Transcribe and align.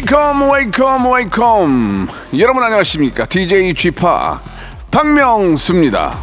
wake 0.00 0.33
up 0.33 0.50
wake 0.50 0.91
up 0.91 1.12
wake 1.12 1.76
up 1.76 2.08
여러분 2.38 2.62
안녕하십니까 2.62 3.26
DJ 3.26 3.74
p 3.74 3.90
박명수입니다. 4.90 6.16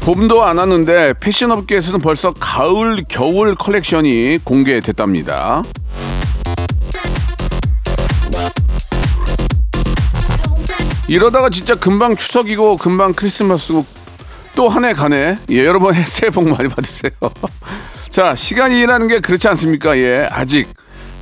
봄도 0.00 0.44
안 0.44 0.58
왔는데 0.58 1.14
패션 1.18 1.50
업계에서는 1.50 1.98
벌써 2.00 2.32
가을 2.32 3.04
겨울 3.08 3.56
컬렉션이 3.56 4.38
공개됐답니다. 4.44 5.64
이러다가 11.08 11.50
진짜 11.50 11.74
금방 11.74 12.14
추석이고 12.14 12.76
금방 12.76 13.12
크리스마스고 13.12 13.84
또 14.60 14.68
한 14.68 14.84
해 14.84 14.92
가네. 14.92 15.38
예, 15.48 15.64
여러분 15.64 15.94
새해 16.04 16.28
복 16.28 16.46
많이 16.46 16.68
받으세요. 16.68 17.10
자, 18.10 18.34
시간이라는 18.34 19.06
게 19.08 19.20
그렇지 19.20 19.48
않습니까? 19.48 19.96
예, 19.96 20.28
아직 20.30 20.68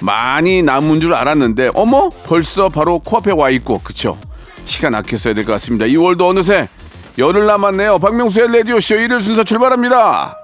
많이 0.01 0.61
남은 0.63 1.01
줄 1.01 1.15
알았는데 1.15 1.71
어머 1.75 2.09
벌써 2.25 2.69
바로 2.69 2.99
코앞에 2.99 3.31
와 3.31 3.51
있고 3.51 3.81
그쵸? 3.81 4.19
시간 4.65 4.93
아껴 4.97 5.17
써야 5.17 5.35
될 5.35 5.45
것 5.45 5.53
같습니다. 5.53 5.85
2월도 5.87 6.29
어느새 6.29 6.69
열흘 7.17 7.47
남았네요. 7.47 8.01
박명수의 8.01 8.49
라디오쇼 8.59 8.97
1일 8.97 9.21
순서 9.21 9.45
출발합니다. 9.45 10.37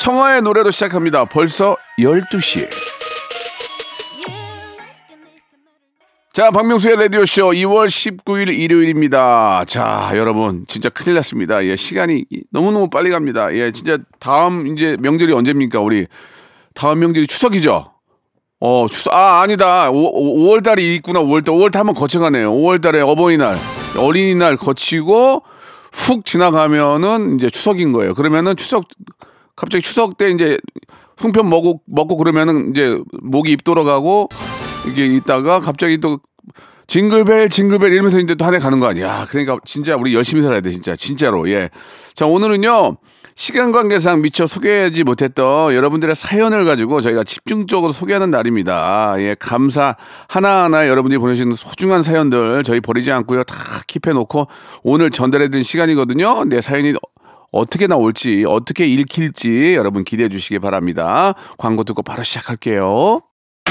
청하의 0.00 0.42
노래로 0.42 0.70
시작합니다. 0.70 1.24
벌써 1.24 1.76
12시. 1.98 2.68
자, 6.32 6.50
박명수의 6.50 6.96
라디오쇼 6.96 7.50
2월 7.50 7.88
19일 7.88 8.58
일요일입니다. 8.58 9.64
자, 9.66 10.12
여러분, 10.14 10.64
진짜 10.66 10.88
큰일 10.88 11.16
났습니다. 11.16 11.62
예, 11.66 11.76
시간이 11.76 12.24
너무너무 12.50 12.88
빨리 12.88 13.10
갑니다. 13.10 13.54
예, 13.54 13.70
진짜 13.70 13.98
다음 14.18 14.66
이제 14.68 14.96
명절이 15.00 15.30
언제입니까? 15.30 15.80
우리 15.80 16.06
다음 16.72 17.00
명절이 17.00 17.26
추석이죠? 17.26 17.84
어, 18.60 18.86
추석, 18.88 19.12
아, 19.12 19.42
아니다. 19.42 19.90
5, 19.90 20.48
월 20.48 20.62
달이 20.62 20.94
있구나. 20.96 21.20
5월 21.20 21.44
달, 21.44 21.54
5월 21.54 21.70
달 21.70 21.80
한번 21.80 21.94
거쳐가네요. 21.94 22.50
5월 22.50 22.80
달에 22.80 23.02
어버이날, 23.02 23.58
어린이날 23.98 24.56
거치고 24.56 25.42
훅 25.92 26.24
지나가면은 26.24 27.36
이제 27.36 27.50
추석인 27.50 27.92
거예요. 27.92 28.14
그러면은 28.14 28.56
추석, 28.56 28.84
갑자기 29.54 29.82
추석 29.82 30.16
때 30.16 30.30
이제 30.30 30.56
송편 31.18 31.50
먹고, 31.50 31.82
먹고 31.86 32.16
그러면은 32.16 32.70
이제 32.70 32.98
목이 33.20 33.52
입 33.52 33.64
돌아가고 33.64 34.30
이게 34.86 35.06
있다가 35.06 35.60
갑자기 35.60 35.98
또 35.98 36.18
징글벨 36.88 37.48
징글벨 37.48 37.92
이러면서 37.92 38.18
이제 38.20 38.34
또 38.34 38.44
한 38.44 38.54
해 38.54 38.58
가는 38.58 38.78
거 38.80 38.86
아니야. 38.86 39.26
그러니까 39.30 39.56
진짜 39.64 39.96
우리 39.96 40.14
열심히 40.14 40.42
살아야 40.42 40.60
돼 40.60 40.70
진짜 40.70 40.96
진짜로 40.96 41.48
예. 41.48 41.70
자 42.14 42.26
오늘은요 42.26 42.96
시간 43.34 43.72
관계상 43.72 44.20
미처 44.20 44.46
소개하지 44.46 45.04
못했던 45.04 45.74
여러분들의 45.74 46.14
사연을 46.14 46.66
가지고 46.66 47.00
저희가 47.00 47.24
집중적으로 47.24 47.92
소개하는 47.92 48.30
날입니다. 48.30 49.14
예 49.18 49.36
감사 49.38 49.96
하나하나 50.28 50.88
여러분들이 50.88 51.18
보내주시는 51.18 51.54
소중한 51.54 52.02
사연들 52.02 52.62
저희 52.64 52.80
버리지 52.80 53.10
않고요 53.12 53.44
다 53.44 53.54
킵해놓고 53.86 54.48
오늘 54.82 55.10
전달해드린 55.10 55.62
시간이거든요. 55.62 56.44
내 56.44 56.60
사연이 56.60 56.92
어떻게 57.52 57.86
나올지 57.86 58.44
어떻게 58.46 58.86
읽힐지 58.86 59.74
여러분 59.76 60.04
기대해 60.04 60.28
주시기 60.28 60.58
바랍니다. 60.58 61.34
광고 61.56 61.84
듣고 61.84 62.02
바로 62.02 62.22
시작할게요. 62.22 63.22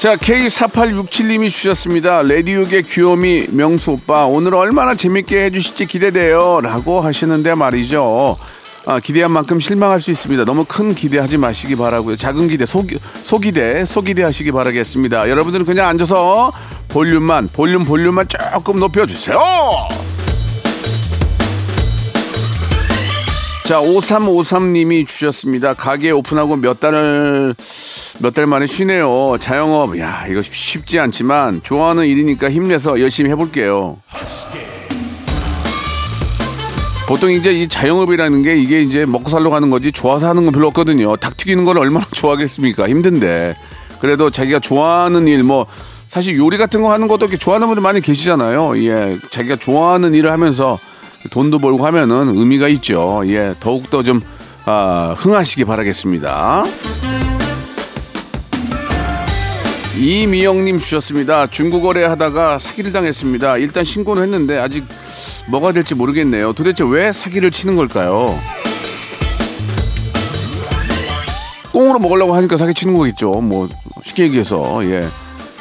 자, 0.00 0.16
K4867님이 0.16 1.50
주셨습니다. 1.50 2.22
레디오계 2.22 2.80
귀요미 2.80 3.48
명수 3.50 3.90
오빠, 3.90 4.24
오늘 4.24 4.54
얼마나 4.54 4.94
재밌게 4.94 5.44
해주실지 5.44 5.84
기대돼요. 5.84 6.60
라고 6.62 7.02
하시는데 7.02 7.54
말이죠. 7.54 8.38
아, 8.86 8.98
기대한 8.98 9.30
만큼 9.30 9.60
실망할 9.60 10.00
수 10.00 10.10
있습니다. 10.10 10.46
너무 10.46 10.64
큰 10.66 10.94
기대하지 10.94 11.36
마시기 11.36 11.76
바라고요. 11.76 12.16
작은 12.16 12.48
기대, 12.48 12.64
소, 12.64 12.82
소기대, 13.24 13.84
소기대 13.84 14.22
하시기 14.22 14.50
바라겠습니다. 14.52 15.28
여러분들은 15.28 15.66
그냥 15.66 15.88
앉아서 15.90 16.50
볼륨만, 16.88 17.50
볼륨, 17.52 17.84
볼륨만 17.84 18.26
조금 18.26 18.80
높여주세요. 18.80 19.38
자, 23.70 23.80
5353님이 23.80 25.06
주셨습니다. 25.06 25.74
가게 25.74 26.10
오픈하고 26.10 26.56
몇 26.56 26.80
달을, 26.80 27.54
몇 28.18 28.34
달 28.34 28.48
만에 28.48 28.66
쉬네요. 28.66 29.36
자영업, 29.38 29.96
야, 30.00 30.26
이거 30.28 30.42
쉽지 30.42 30.98
않지만 30.98 31.60
좋아하는 31.62 32.04
일이니까 32.06 32.50
힘내서 32.50 33.00
열심히 33.00 33.30
해볼게요. 33.30 33.98
보통 37.06 37.30
이제 37.30 37.52
이 37.52 37.68
자영업이라는 37.68 38.42
게 38.42 38.56
이게 38.56 38.82
이제 38.82 39.06
먹고 39.06 39.30
살러 39.30 39.50
가는 39.50 39.70
거지 39.70 39.92
좋아서 39.92 40.28
하는 40.28 40.46
건 40.46 40.52
별로 40.52 40.66
없거든요. 40.66 41.14
닭 41.14 41.36
튀기는 41.36 41.62
걸 41.62 41.78
얼마나 41.78 42.04
좋아하겠습니까? 42.10 42.88
힘든데. 42.88 43.54
그래도 44.00 44.30
자기가 44.30 44.58
좋아하는 44.58 45.28
일, 45.28 45.44
뭐, 45.44 45.66
사실 46.08 46.36
요리 46.36 46.58
같은 46.58 46.82
거 46.82 46.90
하는 46.92 47.06
것도 47.06 47.26
이렇게 47.26 47.38
좋아하는 47.38 47.68
분들 47.68 47.84
많이 47.84 48.00
계시잖아요. 48.00 48.82
예. 48.82 49.16
자기가 49.30 49.54
좋아하는 49.54 50.12
일을 50.12 50.32
하면서 50.32 50.76
돈도 51.30 51.58
벌고 51.58 51.84
하면은 51.86 52.36
의미가 52.36 52.68
있죠. 52.68 53.22
예. 53.26 53.54
더욱더 53.60 54.02
좀, 54.02 54.20
아, 54.64 55.14
흥하시기 55.16 55.64
바라겠습니다. 55.64 56.64
이미영님 59.98 60.78
주셨습니다. 60.78 61.46
중고거래 61.48 62.04
하다가 62.04 62.58
사기를 62.58 62.90
당했습니다. 62.92 63.58
일단 63.58 63.84
신고는 63.84 64.22
했는데 64.22 64.58
아직 64.58 64.86
뭐가 65.50 65.72
될지 65.72 65.94
모르겠네요. 65.94 66.54
도대체 66.54 66.84
왜 66.88 67.12
사기를 67.12 67.50
치는 67.50 67.76
걸까요? 67.76 68.40
꽁으로 71.72 71.98
먹으려고 71.98 72.34
하니까 72.34 72.56
사기 72.56 72.72
치는 72.72 72.94
거겠죠. 72.96 73.30
뭐 73.42 73.68
쉽게 74.02 74.24
얘기해서 74.24 74.80
예 74.86 75.06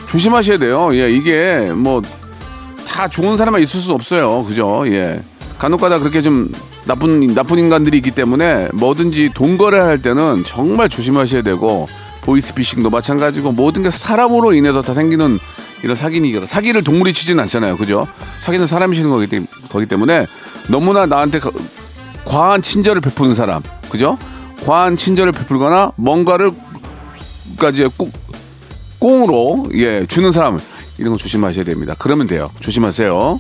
조심하셔야 0.08 0.58
돼요. 0.58 0.90
예 0.94 1.12
이게 1.12 1.72
뭐 1.76 2.02
다 3.00 3.08
좋은 3.08 3.38
사람만 3.38 3.62
있을 3.62 3.80
수 3.80 3.94
없어요. 3.94 4.44
그죠? 4.44 4.84
예 4.88 5.22
간혹가다 5.60 6.00
그렇게 6.00 6.22
좀 6.22 6.50
나쁜 6.86 7.20
나쁜 7.36 7.60
인간들이 7.60 7.98
있기 7.98 8.12
때문에 8.12 8.70
뭐든지 8.74 9.32
돈 9.36 9.58
거래할 9.58 10.00
때는 10.00 10.44
정말 10.46 10.90
조심하셔야 10.90 11.42
되고 11.44 11.88
보이스피싱도 12.22 12.90
마찬가지고 12.90 13.52
모든 13.52 13.84
게 13.84 13.90
사람으로 13.90 14.54
인해서 14.54 14.82
다 14.82 14.94
생기는 14.94 15.38
이런 15.84 15.96
사기니까 15.96 16.46
사기를 16.46 16.84
동물이 16.84 17.14
치지는 17.14 17.42
않잖아요. 17.44 17.78
그죠? 17.78 18.08
사기는 18.40 18.66
사람이 18.68 18.96
치는 18.96 19.10
거기, 19.10 19.28
때- 19.28 19.42
거기 19.70 19.86
때문에 19.86 20.26
너무나 20.68 21.06
나한테 21.06 21.40
가- 21.40 21.52
과한 22.26 22.62
친절을 22.62 23.02
베푸는 23.02 23.34
사람, 23.34 23.62
그죠? 23.90 24.18
과한 24.66 24.96
친절을 24.98 25.32
베풀거나 25.32 25.94
뭔가를 25.96 26.52
까지 27.58 27.88
꼭 27.98 28.12
꽁으로 29.00 29.68
예 29.74 30.06
주는 30.06 30.32
사람 30.32 30.60
이런 30.98 31.12
거 31.14 31.18
조심하셔야 31.18 31.64
됩니다. 31.66 31.96
그러면 31.98 32.28
돼요. 32.28 32.50
조심하세요. 32.60 33.40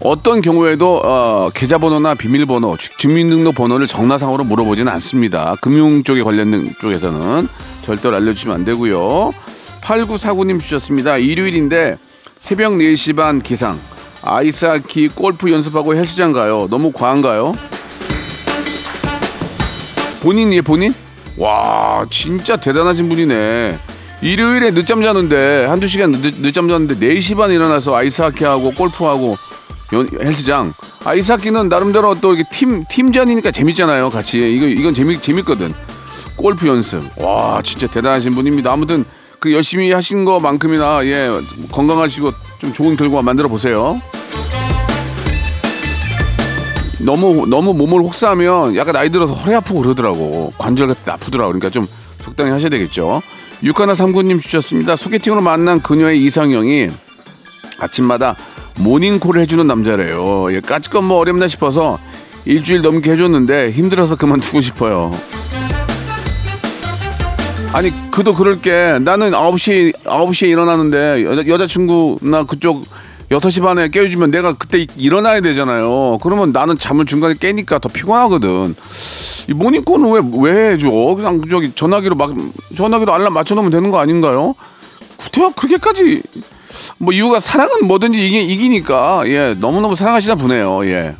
어떤 0.00 0.40
경우에도 0.40 1.00
어, 1.04 1.50
계좌번호나 1.52 2.14
비밀번호, 2.14 2.76
주- 2.76 2.96
주민등록 2.98 3.56
번호를 3.56 3.86
정나상으로 3.88 4.44
물어보지는 4.44 4.90
않습니다. 4.92 5.56
금융 5.60 6.04
쪽에 6.04 6.22
관련 6.22 6.72
쪽에서는 6.80 7.48
절대로 7.82 8.14
알려주시면 8.16 8.54
안 8.54 8.64
되고요. 8.64 9.32
8949님 9.80 10.60
주셨습니다. 10.60 11.16
일요일인데 11.16 11.98
새벽 12.38 12.74
4시 12.74 13.16
반 13.16 13.38
기상. 13.40 13.76
아이스하키 14.22 15.08
골프 15.08 15.50
연습하고 15.50 15.94
헬스장 15.96 16.32
가요. 16.32 16.68
너무 16.70 16.92
과한가요? 16.92 17.54
본인이에요, 20.20 20.62
본인? 20.62 20.92
와, 21.36 22.04
진짜 22.10 22.56
대단하신 22.56 23.08
분이네. 23.08 23.78
일요일에 24.20 24.72
늦잠 24.72 25.00
자는데 25.00 25.66
한두 25.66 25.86
시간 25.86 26.10
늦, 26.12 26.34
늦잠 26.42 26.68
자는데 26.68 26.96
4시 26.96 27.36
반에 27.36 27.54
일어나서 27.54 27.94
아이스하키하고 27.96 28.72
골프하고 28.72 29.36
연- 29.92 30.08
헬스장. 30.20 30.74
아이스하키는 31.04 31.68
나름대로 31.68 32.14
또 32.20 32.34
이게 32.34 32.44
팀 32.52 32.84
팀전이니까 32.88 33.50
재밌잖아요. 33.50 34.10
같이. 34.10 34.38
이거 34.54 34.66
이건 34.66 34.94
재미 34.94 35.20
재밌거든. 35.20 35.72
골프 36.36 36.66
연습. 36.68 37.02
와, 37.20 37.60
진짜 37.62 37.86
대단하신 37.86 38.34
분입니다. 38.34 38.70
아무튼 38.72 39.04
그 39.40 39.52
열심히 39.52 39.90
하신 39.92 40.24
거만큼이나 40.24 41.04
예, 41.06 41.30
건강하시고 41.72 42.32
좀 42.58 42.72
좋은 42.72 42.96
결과 42.96 43.22
만들어 43.22 43.48
보세요. 43.48 44.00
너무 47.00 47.46
너무 47.46 47.72
몸을 47.74 48.00
혹사하면 48.00 48.74
약간 48.76 48.92
나이 48.92 49.08
들어서 49.08 49.32
허리 49.32 49.54
아프고 49.54 49.80
그러더라고 49.82 50.52
관절 50.58 50.88
같은 50.88 51.04
데 51.04 51.12
아프더라고 51.12 51.50
그러니까 51.52 51.70
좀 51.70 51.86
적당히 52.20 52.50
하셔야 52.50 52.68
되겠죠 52.70 53.22
육하나 53.62 53.94
삼구님 53.94 54.40
주셨습니다 54.40 54.96
소개팅으로 54.96 55.40
만난 55.40 55.80
그녀의 55.80 56.20
이상형이 56.24 56.90
아침마다 57.78 58.34
모닝콜을 58.78 59.40
해주는 59.42 59.66
남자래요. 59.66 60.52
예, 60.52 60.60
까짓건 60.60 61.04
뭐 61.04 61.18
어렵나 61.18 61.48
싶어서 61.48 61.98
일주일 62.44 62.82
넘게 62.82 63.10
해줬는데 63.12 63.72
힘들어서 63.72 64.16
그만두고 64.16 64.60
싶어요. 64.60 65.12
아니 67.72 67.92
그도 68.10 68.34
그럴게 68.34 68.98
나는 69.02 69.32
9시 69.32 69.92
9시에 70.04 70.48
일어나는데 70.48 71.24
여자, 71.24 71.46
여자친구나 71.46 72.44
그쪽 72.44 72.86
6시 73.30 73.62
반에 73.62 73.88
깨워주면 73.88 74.30
내가 74.30 74.54
그때 74.54 74.86
일어나야 74.96 75.42
되잖아요. 75.42 76.18
그러면 76.22 76.52
나는 76.52 76.78
잠을 76.78 77.04
중간에 77.04 77.34
깨니까 77.38 77.78
더 77.78 77.90
피곤하거든. 77.90 78.74
이 79.48 79.52
모닝콜은 79.52 80.10
왜, 80.12 80.52
왜 80.52 80.72
해줘? 80.72 80.88
그냥 81.16 81.42
저기 81.50 81.72
전화기로 81.74 82.14
막 82.14 82.30
전화기로 82.74 83.12
알람 83.12 83.34
맞춰놓으면 83.34 83.70
되는 83.70 83.90
거 83.90 83.98
아닌가요? 83.98 84.54
구태여 85.18 85.50
그렇게까지 85.50 86.22
뭐 86.98 87.12
이유가 87.12 87.40
사랑은 87.40 87.86
뭐든지 87.86 88.24
이기, 88.26 88.44
이기니까 88.44 89.22
예 89.26 89.54
너무너무 89.58 89.96
사랑하시나 89.96 90.34
보네요 90.36 90.84
예 90.86 91.14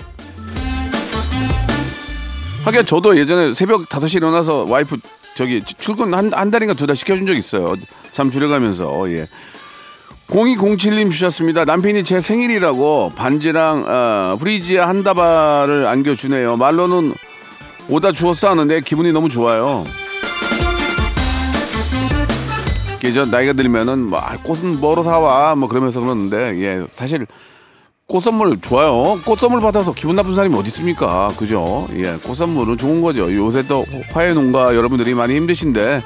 하긴 2.65 2.85
저도 2.85 3.17
예전에 3.19 3.55
새벽 3.55 3.89
5시 3.89 4.17
일어나서 4.17 4.67
와이프 4.69 4.99
저기 5.35 5.63
출근 5.79 6.13
한, 6.15 6.33
한 6.35 6.51
달인가 6.51 6.75
두 6.75 6.87
달 6.87 6.97
시켜준 6.97 7.27
적 7.27 7.35
있어요. 7.37 7.77
잠 8.13 8.31
줄여가면서 8.31 9.11
예. 9.13 9.29
0207님 10.29 11.11
주셨습니다. 11.11 11.65
남편이 11.65 12.05
제 12.05 12.21
생일이라고 12.21 13.13
반지랑 13.17 13.85
어, 13.89 14.37
프리지아 14.39 14.87
한 14.89 15.03
다발을 15.05 15.87
안겨주네요. 15.87 16.57
말로는 16.57 17.15
오다 17.89 18.13
주웠어 18.13 18.51
하는데 18.51 18.81
기분이 18.83 19.13
너무 19.13 19.29
좋아요. 19.31 19.85
이제 23.09 23.25
나이가 23.25 23.53
들면은 23.53 24.09
뭐 24.09 24.19
아, 24.19 24.37
꽃은 24.37 24.81
뭐로 24.81 25.03
사와 25.03 25.55
뭐 25.55 25.69
그러면서 25.69 26.01
그러는데 26.01 26.61
예 26.63 26.87
사실 26.93 27.27
꽃 28.07 28.21
선물 28.21 28.59
좋아요. 28.59 29.21
꽃 29.27 29.39
선물 29.39 29.61
받아서 29.61 29.93
기분 29.93 30.17
나쁜 30.17 30.33
사람이 30.33 30.57
어디 30.57 30.69
있습니까? 30.69 31.31
그죠? 31.37 31.87
예, 31.93 32.17
꽃 32.23 32.35
선물은 32.35 32.79
좋은 32.79 33.03
거죠. 33.03 33.35
요새 33.35 33.63
또 33.69 33.85
화훼 34.13 34.33
농가 34.33 34.75
여러분들이 34.75 35.13
많이 35.13 35.37
힘드신데 35.37 36.03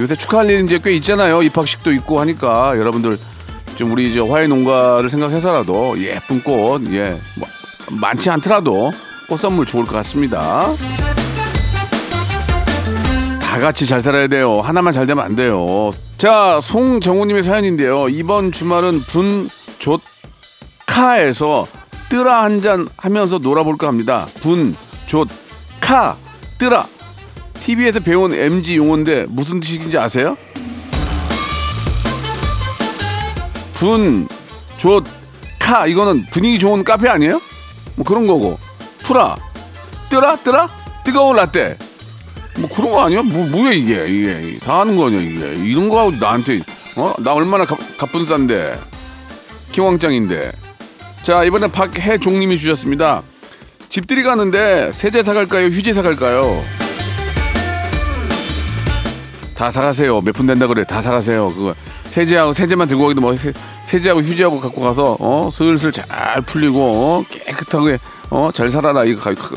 요새 0.00 0.16
축하할 0.16 0.50
일 0.50 0.64
이제 0.64 0.80
꽤 0.82 0.92
있잖아요. 0.94 1.42
입학식도 1.42 1.92
있고 1.92 2.18
하니까 2.20 2.76
여러분들 2.76 3.18
좀 3.76 3.92
우리 3.92 4.10
이제 4.10 4.18
화훼 4.20 4.48
농가를 4.48 5.08
생각해서라도 5.08 6.02
예쁜 6.02 6.42
꽃, 6.42 6.82
예, 6.92 7.16
뭐, 7.38 7.48
많지 8.00 8.28
않더라도 8.30 8.90
꽃 9.28 9.38
선물 9.38 9.66
좋을 9.66 9.86
것 9.86 9.92
같습니다. 9.92 10.66
다 13.56 13.60
같이 13.62 13.86
잘 13.86 14.02
살아야 14.02 14.26
돼요. 14.26 14.60
하나만 14.60 14.92
잘 14.92 15.06
되면 15.06 15.24
안 15.24 15.34
돼요. 15.34 15.90
자, 16.18 16.60
송정우님의 16.62 17.42
사연인데요. 17.42 18.10
이번 18.10 18.52
주말은 18.52 19.00
분조 19.04 19.98
카에서 20.84 21.66
뜨라 22.10 22.42
한 22.42 22.60
잔 22.60 22.86
하면서 22.98 23.38
놀아볼까 23.38 23.86
합니다. 23.88 24.26
분, 24.42 24.76
조, 25.06 25.24
카, 25.80 26.18
뜨라. 26.58 26.86
TV에서 27.54 28.00
배운 28.00 28.34
MG 28.34 28.76
용어인데 28.76 29.24
무슨 29.30 29.58
뜻인지 29.60 29.96
아세요? 29.96 30.36
분, 33.76 34.28
조, 34.76 35.02
카 35.58 35.86
이거는 35.86 36.26
분위기 36.30 36.58
좋은 36.58 36.84
카페 36.84 37.08
아니에요? 37.08 37.40
뭐 37.96 38.04
그런 38.04 38.26
거고. 38.26 38.58
풀아, 39.02 39.34
뜨라, 40.10 40.36
뜨라, 40.36 40.66
뜨거운 41.04 41.36
라떼. 41.36 41.78
뭐 42.58 42.68
그런 42.74 42.90
거 42.90 43.04
아니야? 43.04 43.22
뭐 43.22 43.46
뭐야 43.46 43.72
이게 43.72 44.06
이게 44.08 44.58
다 44.60 44.80
하는 44.80 44.96
거냐 44.96 45.18
이게 45.18 45.54
이런 45.62 45.88
거 45.88 46.00
하고 46.00 46.10
나한테 46.12 46.60
어 46.96 47.14
나 47.18 47.34
얼마나 47.34 47.64
가, 47.64 47.76
가뿐싼데 47.98 48.78
기왕짱인데 49.72 50.52
자 51.22 51.44
이번엔 51.44 51.70
박혜종님이 51.72 52.56
주셨습니다. 52.58 53.22
집들이 53.88 54.22
가는데 54.22 54.90
세제 54.92 55.22
사갈까요? 55.22 55.66
휴지 55.66 55.92
사갈까요? 55.94 56.60
다 59.54 59.70
사가세요. 59.70 60.20
몇 60.20 60.32
푼 60.34 60.46
된다 60.46 60.66
그래. 60.66 60.84
다 60.84 61.00
사가세요. 61.00 61.52
그거 61.54 61.74
세제하고 62.10 62.52
세제만 62.52 62.88
들고 62.88 63.02
가기도 63.04 63.20
뭐 63.20 63.36
세, 63.36 63.52
세제하고 63.84 64.20
휴지하고 64.22 64.60
갖고 64.60 64.80
가서 64.82 65.16
어 65.20 65.48
슬슬 65.50 65.92
잘 65.92 66.06
풀리고 66.46 66.78
어, 66.80 67.24
깨끗하게 67.30 67.98
어 68.30 68.50
잘 68.52 68.70
살아라 68.70 69.04
이거 69.04 69.20
가, 69.20 69.34
가- 69.34 69.56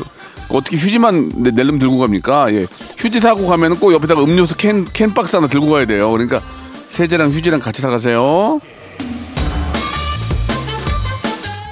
어떻게 0.50 0.76
휴지만 0.76 1.30
내- 1.36 1.50
낼름 1.50 1.78
들고 1.78 1.98
갑니까? 1.98 2.52
예. 2.54 2.66
휴지 2.98 3.20
사고 3.20 3.46
가면 3.46 3.72
은 3.72 3.78
꼭 3.78 3.92
옆에다가 3.92 4.22
음료수 4.22 4.56
캔 4.56 4.84
캔 4.92 5.14
박스 5.14 5.36
하나 5.36 5.46
들고 5.48 5.70
가야 5.70 5.86
돼요. 5.86 6.10
그러니까 6.10 6.42
세제랑 6.90 7.30
휴지랑 7.32 7.60
같이 7.60 7.80
사가세요. 7.82 8.60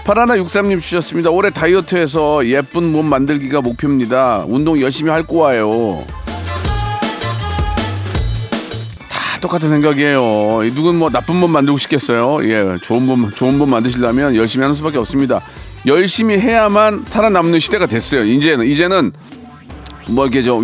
파라나 0.05 0.39
육삼님 0.39 0.81
주셨습니다. 0.81 1.29
올해 1.31 1.51
다이어트해서 1.51 2.47
예쁜 2.47 2.93
몸 2.93 3.07
만들기가 3.11 3.61
목표입니다. 3.61 4.45
운동 4.49 4.81
열심히 4.81 5.11
할 5.11 5.23
거예요. 5.25 6.03
다 9.11 9.41
똑같은 9.43 9.69
생각이에요. 9.69 10.61
이 10.65 10.71
누군 10.75 10.97
뭐 10.99 11.11
나쁜 11.11 11.37
몸 11.37 11.51
만들고 11.53 11.77
싶겠어요. 11.79 12.39
예, 12.49 12.77
좋은 12.81 13.03
몸 13.07 13.31
좋은 13.31 13.59
몸 13.59 13.69
만드시려면 13.71 14.35
열심히 14.35 14.63
하는 14.63 14.75
수밖에 14.75 14.97
없습니다. 14.97 15.43
열심히 15.87 16.39
해야만 16.39 17.03
살아남는 17.05 17.59
시대가 17.61 17.87
됐어요. 17.87 18.25
이제는 18.25 18.67
이제는 18.67 19.13
뭐 20.09 20.25
이렇게 20.27 20.43
저뭐 20.43 20.63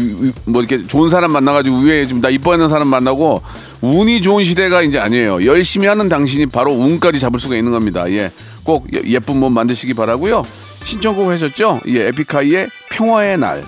이렇게 0.59 0.83
좋은 0.87 1.09
사람 1.11 1.33
만나가지고 1.33 1.79
위에 1.81 2.07
좀 2.07 2.21
나 2.21 2.31
이뻐하는 2.31 2.69
사람 2.69 2.89
만나고 2.89 3.43
운이 3.83 4.23
좋은 4.23 4.45
시대가 4.45 4.83
이제 4.83 4.99
아니에요. 4.99 5.45
열심히 5.45 5.87
하는 5.87 6.09
당신이 6.09 6.47
바로 6.47 6.73
운까지 6.73 7.21
잡을 7.21 7.39
수가 7.39 7.55
있는 7.57 7.71
겁니다. 7.73 8.11
예, 8.11 8.31
꼭 8.65 8.87
예- 8.95 9.03
예쁜 9.07 9.39
몸 9.39 9.53
만드시기 9.55 9.95
바라고요. 9.95 10.47
신청곡 10.85 11.29
하셨죠? 11.31 11.81
예, 11.89 12.09
에픽하이의 12.09 12.69
평화의 12.91 13.39
날. 13.39 13.65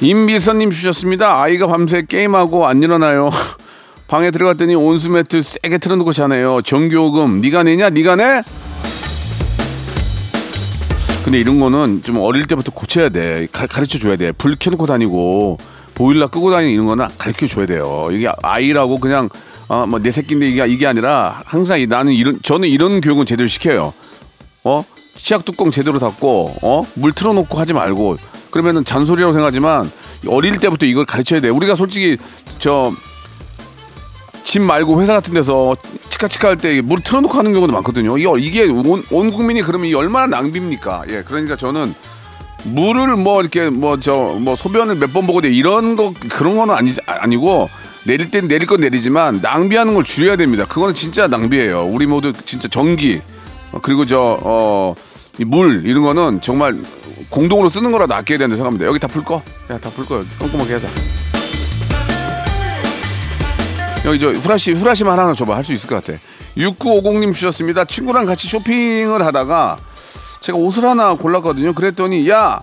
임미선님 0.00 0.70
주셨습니다. 0.70 1.40
아이가 1.42 1.66
밤새 1.66 2.02
게임하고 2.02 2.66
안 2.66 2.82
일어나요. 2.82 3.30
방에 4.08 4.30
들어갔더니 4.30 4.74
온수 4.74 5.10
매트 5.10 5.42
세게 5.42 5.78
틀어놓고 5.78 6.12
자네요. 6.12 6.62
전기요금 6.62 7.40
네가 7.42 7.62
내냐? 7.62 7.90
네가 7.90 8.16
내? 8.16 8.42
근데 11.24 11.38
이런 11.38 11.60
거는 11.60 12.02
좀 12.04 12.18
어릴 12.22 12.46
때부터 12.46 12.72
고쳐야 12.72 13.10
돼. 13.10 13.46
가, 13.52 13.66
르쳐 13.80 13.98
줘야 13.98 14.16
돼. 14.16 14.32
불 14.32 14.56
켜놓고 14.58 14.86
다니고 14.86 15.58
보일러 15.94 16.28
끄고 16.28 16.50
다니는 16.50 16.72
이런 16.72 16.86
거는 16.86 17.06
가르쳐 17.18 17.46
줘야 17.46 17.66
돼요. 17.66 18.08
이게 18.10 18.30
아이라고 18.42 18.98
그냥 18.98 19.28
아, 19.68 19.84
뭐 19.84 19.98
내 20.00 20.10
새끼인데 20.10 20.48
이게 20.48 20.66
이게 20.66 20.86
아니라 20.86 21.42
항상 21.44 21.78
이- 21.78 21.86
나는 21.86 22.12
이런 22.14 22.38
저는 22.42 22.66
이런 22.66 23.02
교육은 23.02 23.26
제대로 23.26 23.46
시켜요. 23.46 23.92
어? 24.64 24.84
치약 25.16 25.44
뚜껑 25.44 25.70
제대로 25.70 25.98
닫고 25.98 26.54
어? 26.62 26.82
물 26.94 27.12
틀어 27.12 27.34
놓고 27.34 27.58
하지 27.58 27.74
말고 27.74 28.16
그러면은 28.50 28.82
잔소리라고 28.86 29.34
생각하지만 29.34 29.90
어릴 30.28 30.56
때부터 30.56 30.86
이걸 30.86 31.04
가르쳐야 31.04 31.40
돼. 31.42 31.50
우리가 31.50 31.74
솔직히 31.74 32.16
저 32.58 32.90
집 34.48 34.62
말고 34.62 35.02
회사 35.02 35.12
같은 35.12 35.34
데서 35.34 35.76
치카치카 36.08 36.48
할 36.48 36.56
때 36.56 36.80
물 36.80 37.02
틀어놓고 37.02 37.36
하는 37.36 37.52
경우도 37.52 37.70
많거든요. 37.74 38.16
이게, 38.38 38.64
온, 38.64 39.04
온 39.10 39.30
국민이 39.30 39.60
그러면 39.60 39.88
이 39.88 39.94
얼마나 39.94 40.26
낭비입니까? 40.38 41.04
예, 41.08 41.22
그러니까 41.22 41.54
저는 41.54 41.94
물을 42.64 43.14
뭐 43.16 43.42
이렇게 43.42 43.68
뭐 43.68 44.00
저뭐 44.00 44.56
소변을 44.56 44.94
몇 44.96 45.12
번 45.12 45.26
보고 45.26 45.42
돼 45.42 45.50
이런 45.50 45.96
거 45.96 46.14
그런 46.30 46.56
거는 46.56 46.74
아니 46.74 46.94
아니고 47.06 47.68
내릴 48.06 48.30
땐 48.30 48.48
내릴 48.48 48.66
건 48.66 48.80
내리지만 48.80 49.40
낭비하는 49.42 49.92
걸 49.94 50.02
줄여야 50.02 50.36
됩니다. 50.36 50.64
그거는 50.64 50.94
진짜 50.94 51.26
낭비예요. 51.26 51.84
우리 51.84 52.06
모두 52.06 52.32
진짜 52.46 52.68
전기 52.68 53.20
어, 53.72 53.80
그리고 53.82 54.06
저 54.06 54.38
어 54.42 54.94
물 55.44 55.82
이런 55.84 56.02
거는 56.04 56.40
정말 56.40 56.74
공동으로 57.28 57.68
쓰는 57.68 57.92
거라도 57.92 58.14
아껴야 58.14 58.38
된다고 58.38 58.56
생각합니다. 58.56 58.86
여기 58.86 58.98
다 58.98 59.08
풀 59.08 59.22
거? 59.24 59.42
야, 59.70 59.76
다 59.78 59.90
풀 59.90 60.06
거야. 60.06 60.22
꼼꼼하게 60.38 60.72
하자. 60.72 60.88
여기 64.04 64.18
저 64.20 64.30
후라시 64.30 64.72
후라시만 64.72 65.18
하나 65.18 65.34
줘봐 65.34 65.56
할 65.56 65.64
수 65.64 65.72
있을 65.72 65.88
것 65.88 66.02
같아. 66.04 66.18
6950님 66.56 67.32
주셨습니다. 67.32 67.84
친구랑 67.84 68.26
같이 68.26 68.48
쇼핑을 68.48 69.24
하다가 69.24 69.78
제가 70.40 70.56
옷을 70.58 70.84
하나 70.84 71.14
골랐거든요. 71.14 71.72
그랬더니 71.74 72.28
야 72.28 72.60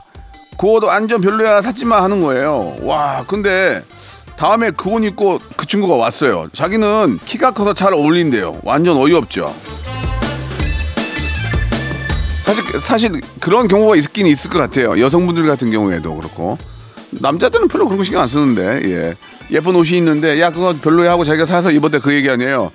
그 0.58 0.68
옷 0.68 0.84
완전 0.86 1.20
별로야 1.20 1.62
샀지만 1.62 2.02
하는 2.04 2.22
거예요. 2.22 2.78
와 2.82 3.26
근데 3.28 3.84
다음에 4.38 4.72
그 4.72 4.90
옷 4.90 5.04
입고 5.04 5.40
그 5.58 5.68
친구가 5.68 5.96
왔어요. 5.96 6.48
자기는 6.54 7.20
키가 7.26 7.52
커서 7.52 7.74
잘 7.74 7.94
어울린대요. 7.94 8.62
완전 8.64 8.96
어이없죠. 8.98 9.54
사실 12.42 12.64
사실 12.80 13.22
그런 13.42 13.68
경우가 13.68 13.96
있긴 13.98 14.28
있을 14.28 14.50
것 14.50 14.60
같아요. 14.60 14.98
여성분들 15.00 15.46
같은 15.46 15.72
경우에도 15.72 16.16
그렇고 16.16 16.58
남자들은 17.20 17.68
별로 17.68 17.86
그런 17.86 17.98
거 17.98 18.04
신경 18.04 18.22
안 18.22 18.28
쓰는데 18.28 18.82
예 18.86 19.16
예쁜 19.52 19.76
옷이 19.76 19.98
있는데 19.98 20.40
야 20.40 20.52
그거 20.52 20.74
별로야 20.82 21.12
하고 21.12 21.24
자기가 21.24 21.46
사서 21.46 21.72
입었대 21.72 22.00
그 22.00 22.14
얘기 22.14 22.30
아니에요. 22.30 22.72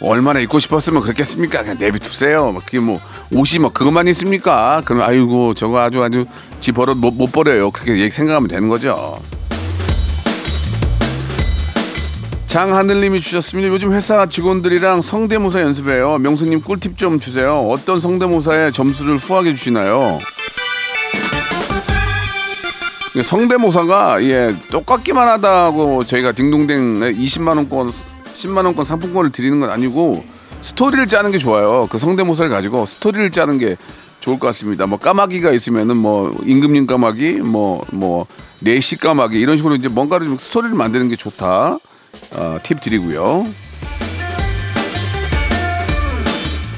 얼마나 0.00 0.40
입고 0.40 0.58
싶었으면 0.58 1.02
그랬겠습니까? 1.02 1.62
그냥 1.62 1.78
내비두세요. 1.78 2.52
막 2.52 2.64
그게 2.66 2.80
뭐 2.80 3.00
옷이 3.32 3.60
뭐 3.60 3.70
그것만 3.70 4.08
있습니까? 4.08 4.82
그럼 4.84 5.02
아이고 5.02 5.54
저거 5.54 5.80
아주 5.80 6.02
아주 6.02 6.26
지 6.60 6.72
버릇 6.72 6.96
못, 6.96 7.14
못 7.14 7.30
버려요. 7.32 7.70
그렇게 7.70 8.10
생각하면 8.10 8.48
되는 8.48 8.68
거죠. 8.68 9.20
장하늘님이 12.46 13.20
주셨습니다. 13.20 13.68
요즘 13.68 13.92
회사 13.92 14.26
직원들이랑 14.26 15.02
성대모사 15.02 15.60
연습해요. 15.60 16.18
명수님 16.18 16.62
꿀팁 16.62 16.96
좀 16.96 17.18
주세요. 17.18 17.56
어떤 17.56 17.98
성대모사에 17.98 18.70
점수를 18.70 19.16
후하게 19.16 19.56
주시나요? 19.56 20.20
성대모사가 23.22 24.24
예 24.24 24.56
똑같기만 24.70 25.28
하다고 25.28 26.04
저희가 26.04 26.32
딩동댕 26.32 27.00
20만 27.00 27.56
원권 27.56 27.92
10만 28.36 28.64
원권 28.64 28.84
상품권을 28.84 29.30
드리는 29.30 29.60
건 29.60 29.70
아니고 29.70 30.24
스토리를 30.60 31.06
짜는 31.06 31.30
게 31.30 31.38
좋아요. 31.38 31.86
그 31.90 31.98
성대모사를 31.98 32.50
가지고 32.50 32.86
스토리를 32.86 33.30
짜는 33.30 33.58
게 33.58 33.76
좋을 34.20 34.38
것 34.38 34.46
같습니다. 34.48 34.86
뭐 34.86 34.98
까마귀가 34.98 35.52
있으면은 35.52 35.98
뭐 35.98 36.34
임금님 36.44 36.86
까마귀, 36.86 37.42
뭐뭐 37.42 38.26
내시 38.60 38.96
까마귀 38.96 39.38
이런 39.38 39.58
식으로 39.58 39.74
이제 39.74 39.88
뭔가를 39.88 40.26
좀 40.26 40.38
스토리를 40.38 40.74
만드는 40.74 41.10
게 41.10 41.16
좋다. 41.16 41.78
어, 42.32 42.58
팁 42.62 42.80
드리고요. 42.80 43.46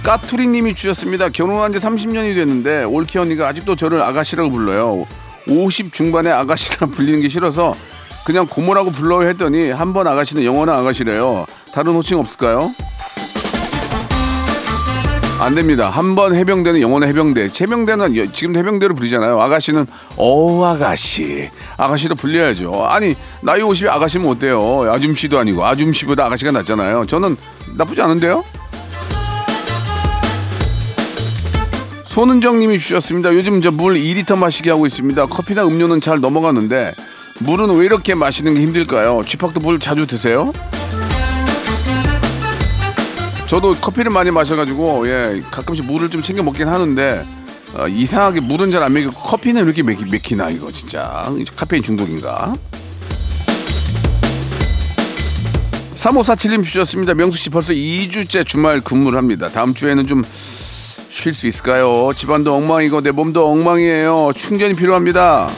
까투리님이 0.03 0.75
주셨습니다. 0.75 1.29
결혼한 1.29 1.73
지 1.73 1.79
30년이 1.79 2.35
됐는데 2.35 2.85
올키 2.85 3.19
언니가 3.19 3.47
아직도 3.47 3.77
저를 3.77 4.03
아가씨라고 4.03 4.51
불러요. 4.51 5.07
50 5.49 5.93
중반에 5.93 6.31
아가씨라 6.31 6.89
불리는 6.89 7.21
게 7.21 7.29
싫어서 7.29 7.75
그냥 8.25 8.47
고모라고 8.47 8.91
불러요 8.91 9.29
했더니 9.29 9.71
한 9.71 9.93
번 9.93 10.07
아가씨는 10.07 10.45
영원한 10.45 10.77
아가씨래요. 10.81 11.47
다른 11.73 11.95
호칭 11.95 12.19
없을까요? 12.19 12.75
안 15.39 15.55
됩니다. 15.55 15.91
한 15.91 16.15
번 16.17 16.35
해병대는 16.35 16.81
영원한 16.81 17.09
해병대. 17.11 17.51
해병대는 17.61 18.17
여- 18.17 18.33
지금 18.33 18.57
해병대로 18.57 18.95
부르잖아요. 18.95 19.39
아가씨는 19.41 19.87
어 20.17 20.65
아가씨. 20.65 21.51
아가씨로 21.77 22.15
불려야죠. 22.15 22.87
아니 22.87 23.15
나이 23.43 23.61
50에 23.61 23.89
아가씨면 23.89 24.29
어때요? 24.31 24.91
아줌씨도 24.91 25.39
아니고 25.39 25.65
아줌씨보다 25.65 26.25
아가씨가 26.27 26.51
낫잖아요. 26.53 27.05
저는 27.07 27.37
나쁘지 27.77 28.01
않은데요? 28.01 28.43
손은정 32.17 32.59
님이 32.61 32.79
주셨습니다. 32.79 33.35
요즘 33.35 33.61
저 33.61 33.71
물 33.71 33.93
2리터 33.97 34.39
마시게 34.39 34.71
하고 34.71 34.87
있습니다. 34.87 35.27
커피나 35.27 35.67
음료는 35.67 36.01
잘 36.01 36.19
넘어가는데 36.19 36.95
물은 37.41 37.77
왜 37.77 37.85
이렇게 37.85 38.15
마시는 38.15 38.55
게 38.55 38.63
힘들까요? 38.63 39.23
쥐팍도 39.27 39.61
물 39.61 39.79
자주 39.79 40.07
드세요? 40.07 40.51
저도 43.47 43.75
커피를 43.75 44.11
많이 44.11 44.31
마셔가지고 44.31 45.07
예 45.09 45.43
가끔씩 45.51 45.85
물을 45.85 46.09
좀 46.09 46.23
챙겨 46.23 46.43
먹긴 46.43 46.69
하는데 46.69 47.27
어, 47.75 47.87
이상하게 47.87 48.41
물은 48.41 48.71
잘 48.71 48.83
안 48.83 48.95
먹이고 48.95 49.13
커피는 49.13 49.65
왜 49.65 49.67
이렇게 49.67 49.83
맥히, 49.83 50.07
맥히나 50.07 50.49
이거 50.49 50.73
진짜 50.73 51.31
카페인 51.55 51.83
중독인가? 51.83 52.55
3547님 55.95 56.65
주셨습니다. 56.65 57.13
명수 57.13 57.37
씨 57.37 57.51
벌써 57.51 57.75
2주째 57.75 58.47
주말 58.47 58.81
근무를 58.81 59.19
합니다. 59.19 59.51
다음 59.51 59.75
주에는 59.75 60.07
좀 60.07 60.23
쉴 61.17 61.33
수 61.33 61.47
있을까요? 61.47 62.13
집안도 62.15 62.55
엉망이고 62.55 63.01
내 63.01 63.11
몸도 63.11 63.49
엉망이에요. 63.49 64.33
충전이 64.37 64.75
필요합니다. 64.75 65.49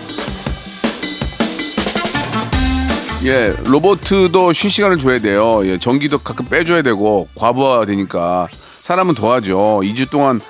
예, 3.24 3.52
로보트도 3.64 4.52
쉴 4.52 4.70
시간을 4.70 4.98
줘야 4.98 5.18
돼요. 5.18 5.66
예, 5.66 5.76
전기도 5.76 6.18
가끔 6.18 6.46
빼줘야 6.46 6.82
되고 6.82 7.28
과부하 7.34 7.86
되니까 7.86 8.46
사람은 8.82 9.16
더 9.16 9.32
하죠. 9.34 9.80
2주 9.82 10.08
동안 10.10 10.40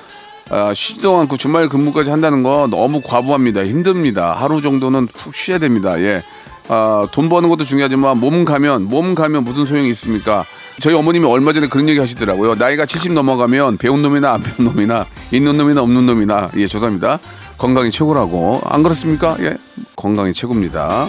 아, 0.51 0.75
쉬지도 0.75 1.17
않고 1.21 1.39
주말 1.39 1.71
근무까지 1.71 2.11
한다는 2.11 2.43
거 2.43 2.69
너무 2.71 3.01
과부합니다. 3.01 3.65
힘듭니다. 3.65 4.33
하루 4.33 4.61
정도는 4.61 5.07
푹 5.07 5.35
쉬어야 5.35 5.59
됩니다. 5.59 5.99
예. 6.01 6.23
아, 6.69 7.07
돈 7.13 7.29
버는 7.29 7.49
것도 7.49 7.65
중요하지만 7.65 8.19
몸 8.19 8.45
가면 8.45 8.85
몸 8.85 9.15
가면 9.15 9.45
무슨 9.45 9.65
소용이 9.65 9.89
있습니까? 9.91 10.45
저희 10.81 10.95
어머님이 10.95 11.27
얼마 11.27 11.53
전에 11.53 11.69
그런 11.69 11.89
얘기 11.89 11.99
하시더라고요. 11.99 12.55
나이가 12.57 12.85
70 12.87 13.13
넘어가면 13.15 13.79
배운 13.79 14.03
놈이나 14.03 14.35
안 14.35 14.43
배운 14.43 14.71
놈이나 14.71 15.07
있는 15.33 15.57
놈이나 15.57 15.83
없는 15.83 16.07
놈이나 16.07 16.51
예, 16.57 16.67
죄송합니다. 16.67 17.19
건강이 17.57 17.91
최고라고. 17.91 18.61
안 18.65 18.83
그렇습니까? 18.83 19.37
예. 19.41 19.57
건강이 19.97 20.33
최고입니다. 20.33 21.07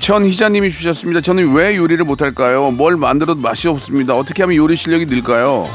천희자님이 0.00 0.70
주셨습니다. 0.70 1.20
저는 1.20 1.54
왜 1.54 1.76
요리를 1.76 2.04
못할까요? 2.04 2.70
뭘 2.72 2.96
만들어도 2.96 3.40
맛이 3.40 3.68
없습니다. 3.68 4.14
어떻게 4.14 4.42
하면 4.42 4.56
요리 4.56 4.76
실력이 4.76 5.06
늘까요? 5.06 5.66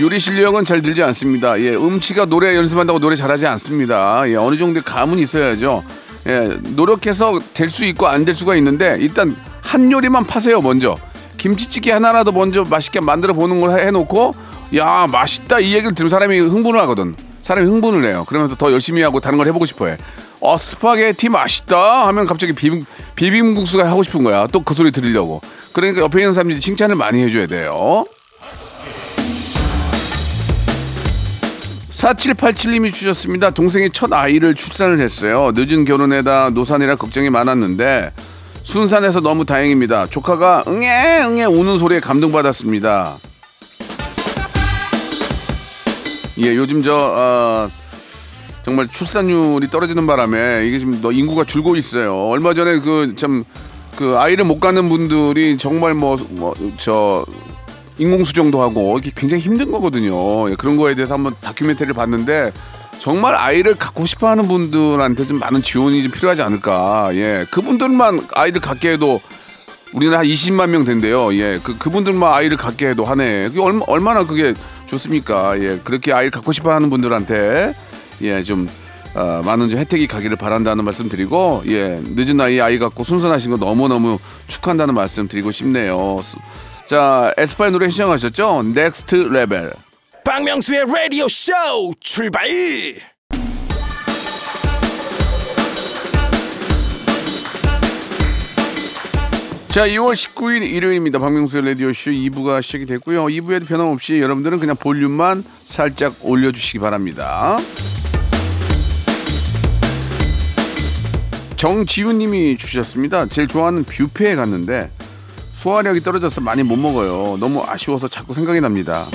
요리 0.00 0.20
실력은 0.20 0.64
잘 0.64 0.80
늘지 0.82 1.02
않습니다. 1.02 1.58
예, 1.60 1.70
음치가 1.74 2.24
노래 2.24 2.54
연습한다고 2.56 2.98
노래 2.98 3.16
잘하지 3.16 3.46
않습니다. 3.46 4.22
예, 4.28 4.36
어느 4.36 4.56
정도의 4.56 4.82
감은 4.84 5.18
있어야죠. 5.18 5.82
예, 6.26 6.56
노력해서 6.74 7.38
될 7.54 7.68
수 7.70 7.84
있고 7.86 8.06
안 8.06 8.24
될 8.24 8.34
수가 8.34 8.54
있는데 8.56 8.96
일단 9.00 9.34
한 9.62 9.90
요리만 9.90 10.24
파세요 10.24 10.60
먼저. 10.60 10.96
김치찌개 11.36 11.92
하나라도 11.92 12.32
먼저 12.32 12.64
맛있게 12.64 13.00
만들어 13.00 13.32
보는 13.32 13.60
걸 13.60 13.78
해놓고 13.86 14.34
야 14.76 15.06
맛있다 15.10 15.60
이 15.60 15.72
얘기를 15.74 15.94
들으면 15.94 16.10
사람이 16.10 16.38
흥분을 16.38 16.80
하거든. 16.82 17.14
사람이 17.42 17.66
흥분을 17.68 18.04
해요. 18.08 18.24
그러면서 18.28 18.56
더 18.56 18.70
열심히 18.72 19.02
하고 19.02 19.20
다른 19.20 19.38
걸 19.38 19.46
해보고 19.46 19.64
싶어해. 19.66 19.96
어 20.40 20.56
스파게티 20.56 21.28
맛있다 21.30 22.06
하면 22.08 22.26
갑자기 22.26 22.52
비빔 22.52 22.84
비빔국수가 23.16 23.88
하고 23.88 24.02
싶은 24.02 24.22
거야. 24.22 24.46
또 24.48 24.60
그 24.60 24.74
소리 24.74 24.90
들으려고. 24.92 25.40
그러니까 25.72 26.02
옆에 26.02 26.20
있는 26.20 26.34
사람들이 26.34 26.60
칭찬을 26.60 26.94
많이 26.96 27.22
해줘야 27.22 27.46
돼요. 27.46 28.04
4787님이 31.98 32.92
주셨습니다. 32.92 33.50
동생이 33.50 33.90
첫 33.90 34.12
아이를 34.12 34.54
출산을 34.54 35.00
했어요. 35.00 35.50
늦은 35.54 35.84
결혼에다 35.84 36.50
노산이라 36.50 36.94
걱정이 36.94 37.28
많았는데 37.28 38.12
순산해서 38.62 39.20
너무 39.20 39.44
다행입니다. 39.44 40.06
조카가 40.06 40.64
응애 40.68 41.22
응애 41.24 41.44
우는 41.44 41.76
소리에 41.76 41.98
감동받았습니다. 41.98 43.18
예, 46.38 46.54
요즘 46.54 46.82
저 46.82 46.94
어, 46.94 47.68
정말 48.62 48.86
출산율이 48.86 49.68
떨어지는 49.68 50.06
바람에 50.06 50.66
이게 50.66 50.78
지금 50.78 51.00
너 51.02 51.10
인구가 51.10 51.42
줄고 51.42 51.74
있어요. 51.74 52.14
얼마 52.28 52.54
전에 52.54 52.78
그 52.78 53.16
참그 53.16 54.16
아이를 54.18 54.44
못 54.44 54.60
갖는 54.60 54.88
분들이 54.88 55.58
정말 55.58 55.94
뭐뭐저 55.94 57.26
인공수정도 57.98 58.62
하고 58.62 58.98
이게 58.98 59.10
굉장히 59.14 59.42
힘든 59.42 59.70
거거든요. 59.70 60.50
예, 60.50 60.54
그런 60.56 60.76
거에 60.76 60.94
대해서 60.94 61.14
한번 61.14 61.34
다큐멘터리를 61.40 61.94
봤는데 61.94 62.52
정말 62.98 63.34
아이를 63.34 63.74
갖고 63.74 64.06
싶어 64.06 64.28
하는 64.28 64.48
분들한테 64.48 65.26
좀 65.26 65.38
많은 65.38 65.62
지원이 65.62 66.02
좀 66.02 66.12
필요하지 66.12 66.42
않을까. 66.42 67.10
예, 67.14 67.46
그분들만 67.50 68.26
아이를 68.34 68.60
갖게 68.60 68.92
해도 68.92 69.20
우리나라 69.94 70.20
한 70.20 70.26
20만 70.26 70.70
명 70.70 70.84
된대요. 70.84 71.32
예, 71.34 71.58
그 71.62 71.76
그분들만 71.78 72.32
아이를 72.32 72.56
갖게 72.56 72.88
해도 72.88 73.04
하네. 73.04 73.48
그게 73.48 73.60
얼마 73.60 73.84
얼마나 73.86 74.26
그게 74.26 74.54
좋습니까? 74.86 75.60
예, 75.60 75.80
그렇게 75.82 76.12
아이를 76.12 76.30
갖고 76.30 76.52
싶어 76.52 76.72
하는 76.72 76.90
분들한테 76.90 77.72
예, 78.22 78.42
좀 78.42 78.68
어, 79.14 79.42
많은 79.44 79.70
좀 79.70 79.78
혜택이 79.78 80.06
가기를 80.06 80.36
바란다는 80.36 80.84
말씀 80.84 81.08
드리고 81.08 81.62
예, 81.68 82.00
늦은 82.02 82.36
나이에 82.36 82.60
아이 82.60 82.78
갖고 82.78 83.04
순산하신 83.04 83.52
거 83.52 83.56
너무 83.56 83.88
너무 83.88 84.18
축하한다는 84.48 84.94
말씀 84.94 85.26
드리고 85.26 85.52
싶네요. 85.52 86.18
수- 86.88 86.94
자, 86.94 87.32
에스파의 87.36 87.72
노래 87.72 87.88
신청하셨죠? 87.90 88.62
Next 88.74 89.14
Level. 89.30 89.74
박명수의 90.24 90.84
라디오 90.92 91.26
쇼 91.28 91.52
출발 92.00 92.48
자, 99.68 99.86
2월 99.86 100.14
19일 100.14 100.62
일요일입니다. 100.62 101.18
박명수의 101.18 101.64
라디오쇼 101.66 102.10
2부가 102.10 102.62
시작이 102.62 102.86
됐고요. 102.86 103.26
2부에도 103.26 103.66
변함없이 103.66 104.18
여러분들은 104.20 104.58
그냥 104.58 104.74
볼륨만 104.76 105.44
살짝 105.64 106.14
올려주시기 106.22 106.78
바랍니다. 106.78 107.58
정지훈님이 111.56 112.56
주셨습니다. 112.56 113.26
제일 113.26 113.46
좋아하는 113.46 113.84
뷔페에 113.84 114.34
갔는데 114.36 114.90
소화력이 115.58 116.02
떨어져서 116.04 116.40
많이 116.40 116.62
못 116.62 116.76
먹어요. 116.76 117.36
너무 117.40 117.64
아쉬워서 117.66 118.06
자꾸 118.06 118.32
생각이 118.32 118.60
납니다. 118.60 119.08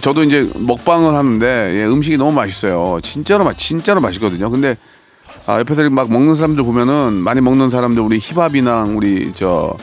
저도 0.00 0.24
이제 0.24 0.50
먹방을 0.54 1.14
하는데 1.14 1.46
예, 1.74 1.84
음식이 1.84 2.16
너무 2.16 2.32
맛있어요. 2.32 3.00
진짜로 3.02 3.44
맛 3.44 3.58
진짜로 3.58 4.00
맛있거든요. 4.00 4.48
근데 4.48 4.78
아, 5.46 5.58
옆에서 5.60 5.90
막 5.90 6.10
먹는 6.10 6.34
사람들 6.34 6.64
보면은 6.64 7.12
많이 7.12 7.42
먹는 7.42 7.68
사람들 7.68 8.02
우리 8.02 8.18
힙합이나 8.18 8.84
우리 8.84 9.32
저 9.34 9.76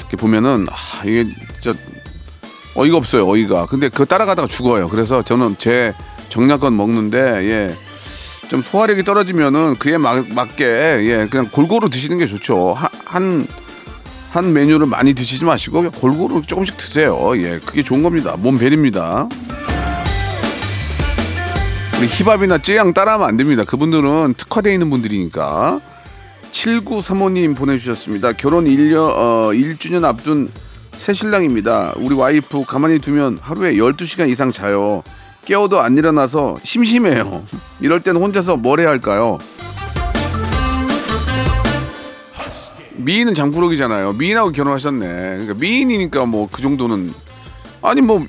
이렇게 0.00 0.18
보면은 0.18 0.66
아, 0.70 1.02
이게 1.06 1.30
진짜 1.58 1.78
어이가 2.74 2.98
없어요. 2.98 3.26
어이가. 3.26 3.66
근데 3.66 3.88
그거 3.88 4.04
따라가다가 4.04 4.46
죽어요. 4.46 4.90
그래서 4.90 5.22
저는 5.22 5.56
제 5.56 5.94
정량껏 6.28 6.70
먹는데 6.74 7.18
예. 7.48 7.85
좀 8.48 8.62
소화력이 8.62 9.02
떨어지면은 9.02 9.76
그에 9.76 9.98
맞, 9.98 10.26
맞게 10.28 10.64
예 10.64 11.26
그냥 11.30 11.48
골고루 11.50 11.88
드시는 11.88 12.18
게 12.18 12.26
좋죠. 12.26 12.74
한, 12.74 12.90
한, 13.04 13.46
한 14.30 14.52
메뉴를 14.52 14.86
많이 14.86 15.14
드시지 15.14 15.44
마시고 15.44 15.90
골고루 15.90 16.42
조금씩 16.42 16.76
드세요. 16.76 17.32
예, 17.36 17.58
그게 17.64 17.82
좋은 17.82 18.02
겁니다. 18.02 18.36
몸 18.38 18.58
베립니다. 18.58 19.28
우리 21.98 22.08
힙합이나 22.08 22.58
쯔양 22.58 22.92
따라하면 22.92 23.26
안 23.26 23.36
됩니다. 23.36 23.64
그분들은 23.64 24.34
특화되어 24.36 24.72
있는 24.72 24.90
분들이니까. 24.90 25.80
7935님 26.52 27.56
보내주셨습니다. 27.56 28.32
결혼 28.32 28.64
1년, 28.66 29.10
어, 29.14 29.50
1주년 29.52 30.04
앞둔 30.04 30.48
새 30.92 31.12
신랑입니다. 31.12 31.94
우리 31.96 32.14
와이프 32.14 32.64
가만히 32.66 32.98
두면 32.98 33.38
하루에 33.40 33.74
12시간 33.74 34.28
이상 34.28 34.52
자요. 34.52 35.02
깨워도 35.46 35.80
안 35.80 35.96
일어나서 35.96 36.56
심심해요. 36.62 37.44
이럴 37.80 38.00
땐 38.00 38.16
혼자서 38.16 38.56
뭘 38.56 38.80
해야 38.80 38.88
할까요? 38.88 39.38
미인은 42.96 43.34
장부록이잖아요. 43.34 44.14
미인하고 44.14 44.50
결혼하셨네. 44.52 45.06
그러니까 45.06 45.54
미인이니까 45.54 46.24
뭐 46.26 46.48
그 46.50 46.60
정도는 46.62 47.14
아니 47.82 48.00
뭐 48.00 48.20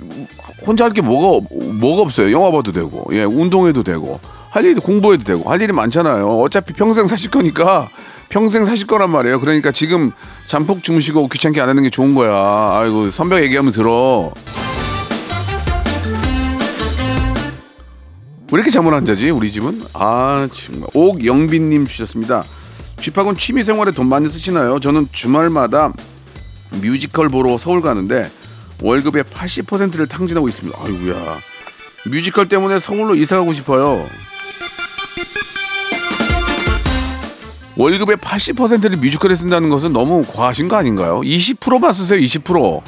혼자 0.66 0.86
할 0.86 0.92
게 0.94 1.02
뭐가 1.02 1.48
뭐가 1.74 2.02
없어요. 2.04 2.32
영화 2.32 2.52
봐도 2.52 2.72
되고, 2.72 3.08
예, 3.14 3.24
운동해도 3.24 3.84
되고, 3.84 4.20
할 4.50 4.66
일도 4.66 4.82
공부해도 4.82 5.24
되고, 5.24 5.50
할 5.50 5.62
일이 5.62 5.72
많잖아요. 5.72 6.28
어차피 6.42 6.74
평생 6.74 7.08
사실 7.08 7.30
거니까 7.32 7.90
평생 8.30 8.66
사실 8.66 8.86
거란 8.88 9.10
말이에요. 9.12 9.40
그러니까 9.40 9.72
지금 9.72 10.12
잠푹 10.48 10.84
주무시고 10.84 11.28
귀찮게 11.30 11.62
안 11.62 11.70
하는 11.70 11.84
게 11.84 11.90
좋은 11.90 12.14
거야. 12.16 12.80
아이고 12.80 13.10
선배 13.12 13.42
얘기하면 13.44 13.72
들어. 13.72 14.32
왜 18.52 18.56
이렇게 18.60 18.72
잠을 18.72 18.94
안 18.94 19.04
자지 19.06 19.30
우리 19.30 19.52
집은? 19.52 19.82
아 19.94 20.48
정말 20.54 20.90
옥영빈님 20.94 21.86
주셨습니다. 21.86 22.46
쥐팍은 23.02 23.38
취미 23.38 23.64
생활에 23.64 23.92
돈 23.92 24.08
많이 24.08 24.30
쓰시나요? 24.30 24.80
저는 24.80 25.08
주말마다 25.12 25.92
뮤지컬 26.82 27.28
보러 27.30 27.58
서울 27.58 27.82
가는데 27.82 28.30
월급의 28.82 29.24
80%를 29.26 30.08
탕진하고 30.08 30.48
있습니다. 30.48 30.80
아이고야 30.82 31.40
뮤지컬 32.06 32.48
때문에 32.48 32.80
서울로 32.80 33.16
이사 33.16 33.38
가고 33.38 33.52
싶어요. 33.52 34.08
월급의 37.76 38.16
80%를 38.18 38.98
뮤지컬에 38.98 39.36
쓴다는 39.36 39.70
것은 39.70 39.94
너무 39.94 40.24
과하신 40.24 40.68
거 40.68 40.78
아닌가요? 40.78 41.20
20%만 41.22 41.94
쓰세요. 41.94 42.20
20%. 42.20 42.82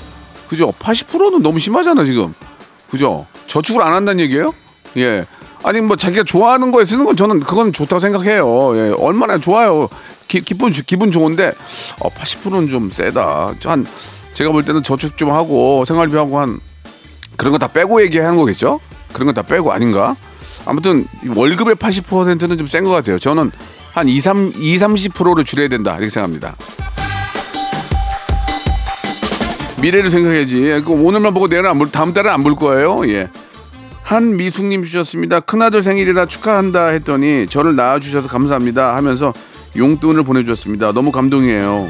그죠? 0.48 0.72
80%는 0.80 1.44
너무 1.44 1.60
심하잖아 1.60 2.04
지금. 2.06 2.34
그죠? 2.90 3.28
저축을 3.46 3.84
안 3.84 3.94
한다는 3.94 4.22
얘기예요? 4.22 4.54
예. 4.98 5.24
아니 5.64 5.82
뭐 5.82 5.96
자기가 5.98 6.24
좋아하는 6.24 6.72
거에 6.72 6.86
쓰는 6.86 7.06
건 7.06 7.16
저는 7.16 7.40
그건 7.42 7.74
좋다고 7.74 8.00
생각해요. 8.00 8.78
예. 8.78 8.94
얼마나 8.98 9.38
좋아요. 9.38 9.90
기, 10.28 10.42
기분 10.42 10.72
기분 10.72 11.12
좋은데 11.12 11.52
어, 12.00 12.10
80%는 12.10 12.70
좀 12.70 12.90
세다. 12.90 13.56
한 13.66 13.86
제가 14.34 14.52
볼 14.52 14.64
때는 14.64 14.84
저축 14.84 15.18
좀 15.18 15.32
하고 15.32 15.84
생활비 15.86 16.16
하고 16.16 16.40
한 16.40 16.60
그런 17.38 17.52
거 17.52 17.58
다 17.58 17.68
빼고 17.68 18.02
얘기하는 18.04 18.38
거겠죠? 18.38 18.80
그런 19.14 19.28
거 19.28 19.34
다 19.34 19.42
빼고 19.42 19.72
아닌가? 19.72 20.16
아무튼 20.66 21.08
월급의 21.36 21.76
80%는 21.76 22.58
좀 22.58 22.68
센 22.68 22.84
것 22.84 22.92
같아요. 22.92 23.18
저는 23.20 23.52
한 23.94 24.08
2, 24.08 24.20
3, 24.20 24.54
2, 24.56 24.78
30%를 24.78 25.44
줄여야 25.44 25.68
된다 25.68 25.94
이렇게 25.94 26.10
생각합니다. 26.10 26.56
미래를 29.82 30.10
생각해야지. 30.10 30.82
그 30.86 30.92
오늘만 30.92 31.34
보고 31.34 31.48
내일은 31.48 31.70
안 31.70 31.78
볼, 31.80 31.90
다음 31.92 32.14
달은 32.14 32.30
안 32.32 32.44
볼 32.44 32.56
거예요. 32.56 33.08
예. 33.10 33.30
한미숙님 34.10 34.82
주셨습니다. 34.82 35.40
큰아들 35.40 35.84
생일이라 35.84 36.26
축하한다 36.26 36.88
했더니 36.88 37.46
저를 37.48 37.76
낳아주셔서 37.76 38.28
감사합니다 38.28 38.96
하면서 38.96 39.32
용돈을 39.78 40.24
보내주셨습니다. 40.24 40.94
너무 40.94 41.12
감동이에요. 41.12 41.90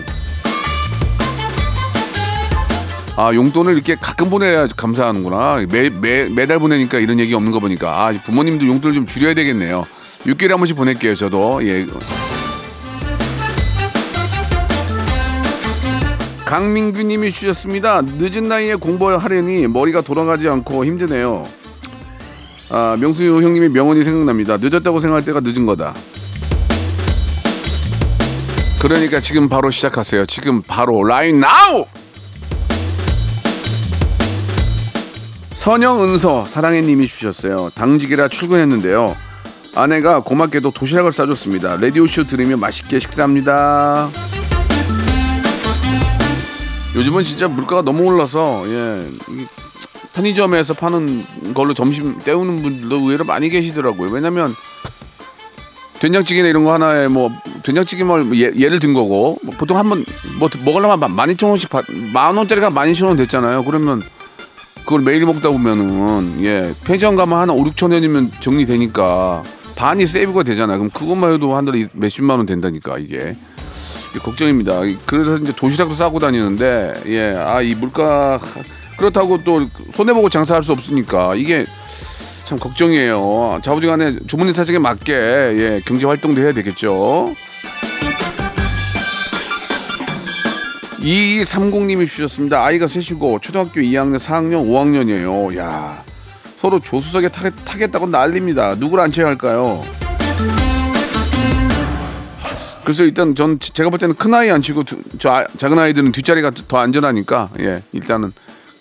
아 3.16 3.34
용돈을 3.34 3.72
이렇게 3.72 3.96
가끔 3.96 4.30
보내야 4.30 4.68
감사하는구나. 4.68 5.66
매, 5.72 5.90
매, 5.90 6.28
매달 6.28 6.60
보내니까 6.60 7.00
이런 7.00 7.22
얘기 7.22 7.34
없는 7.34 7.54
거 7.54 7.60
보니까 7.60 8.08
아 8.08 8.12
부모님도 8.26 8.68
용돈을 8.68 8.94
좀 8.94 9.06
줄여야 9.06 9.34
되겠네요. 9.34 9.88
6개월에 10.26 10.50
한 10.50 10.58
번씩 10.58 10.76
보낼게요 10.76 11.16
저도. 11.16 11.66
예. 11.66 11.88
강민규님이 16.44 17.32
주셨습니다. 17.32 18.02
늦은 18.02 18.50
나이에 18.50 18.76
공부하려니 18.76 19.70
머리가 19.70 20.02
돌아가지 20.02 20.50
않고 20.50 20.84
힘드네요. 20.84 21.46
아, 22.70 22.96
명수 23.00 23.24
형님의 23.24 23.70
명언이 23.70 24.04
생각납니다. 24.04 24.58
늦었다고 24.58 25.00
생각할 25.00 25.26
때가 25.26 25.40
늦은 25.42 25.66
거다. 25.66 25.94
그러니까 28.82 29.20
지금 29.20 29.50
바로 29.50 29.70
시작하세요. 29.72 30.26
지금 30.26 30.62
바로 30.62 31.04
라인 31.04 31.40
나우! 31.40 31.86
선영은서 35.52 36.48
사랑해님이 36.48 37.06
주셨어요. 37.08 37.70
당직이라 37.76 38.30
출근했는데요. 38.30 39.18
아내가 39.76 40.22
고맙게도 40.22 40.72
도시락을 40.72 41.12
싸줬습니다. 41.12 41.76
라디오쇼 41.76 42.24
들으며 42.24 42.56
맛있게 42.56 43.00
식사합니다. 43.00 44.10
요즘은 46.96 47.24
진짜 47.24 47.48
물가가 47.48 47.82
너무 47.82 48.04
올라서 48.04 48.64
예, 48.68 49.08
이 49.30 49.46
편의점에서 50.20 50.74
파는 50.74 51.54
걸로 51.54 51.74
점심 51.74 52.20
때우는 52.20 52.62
분들도 52.62 52.98
의외로 52.98 53.24
많이 53.24 53.50
계시더라고요. 53.50 54.10
왜냐면 54.12 54.54
된장찌개나 56.00 56.48
이런 56.50 56.64
거 56.64 56.74
하나에 56.74 57.08
뭐 57.08 57.30
된장찌개만 57.64 58.36
예, 58.36 58.52
예를 58.56 58.80
든 58.80 58.94
거고 58.94 59.38
뭐 59.44 59.54
보통 59.58 59.78
한번 59.78 60.06
뭐 60.38 60.50
먹으려면 60.64 61.16
만 61.16 61.30
이천 61.30 61.50
원씩 61.50 61.70
받, 61.70 61.86
만 61.90 62.36
원짜리가 62.38 62.70
만 62.70 62.90
이천 62.90 63.08
원 63.08 63.18
됐잖아요. 63.18 63.64
그러면 63.64 64.02
그걸 64.80 65.02
매일 65.02 65.26
먹다 65.26 65.50
보면은 65.50 66.44
예 66.44 66.74
편의점 66.84 67.16
가면 67.16 67.38
한 67.40 67.50
5, 67.50 67.64
6천 67.66 67.94
원이면 67.94 68.32
정리되니까 68.40 69.44
반이 69.76 70.06
세이브가 70.06 70.44
되잖아요. 70.44 70.80
그럼 70.80 70.90
그것만 70.92 71.34
해도 71.34 71.56
한 71.56 71.64
달에 71.66 71.88
몇십만 71.94 72.38
원 72.38 72.46
된다니까. 72.46 72.98
이게 72.98 73.36
걱정입니다. 74.24 74.82
그래서 75.06 75.38
이제 75.38 75.54
도시락도 75.56 75.94
싸고 75.94 76.20
다니는데 76.20 76.94
예 77.08 77.34
아 77.38 77.62
이 77.62 77.76
물가 77.76 78.40
그렇다고 79.00 79.42
또 79.44 79.68
손해 79.92 80.14
보고 80.14 80.30
장사할 80.30 80.62
수 80.62 80.74
없으니까 80.74 81.36
이게 81.36 81.66
참 82.44 82.60
걱정이에요. 82.60 83.60
자부지간에 83.64 84.26
주머니 84.28 84.54
사정에 84.54 84.78
맞게 84.78 85.14
예 85.14 85.82
경제 85.86 86.06
활동도 86.06 86.42
해야 86.42 86.52
되겠죠. 86.52 87.34
2230님이 91.00 92.08
주셨습니다. 92.08 92.64
아이가 92.66 92.88
셋이고 92.88 93.40
초등학교 93.40 93.80
2학년, 93.80 94.20
4학년, 94.20 94.68
5학년이에요. 94.68 95.58
야 95.58 96.04
서로 96.58 96.78
조수석에 96.80 97.30
타, 97.30 97.50
타겠다고 97.50 98.08
난립니다. 98.08 98.76
누구를 98.76 99.06
앉혀야 99.06 99.28
할까요? 99.28 99.82
그래서 102.84 103.04
일단 103.04 103.36
전 103.36 103.60
제가 103.60 103.90
볼 103.92 104.00
때는 104.00 104.16
큰 104.16 104.34
아이 104.34 104.50
앉히고 104.50 104.84
두, 104.84 104.98
저 105.20 105.30
아, 105.30 105.46
작은 105.56 105.78
아이들은 105.80 106.12
뒷자리가 106.12 106.52
더 106.68 106.78
안전하니까 106.78 107.50
예 107.60 107.82
일단은 107.94 108.32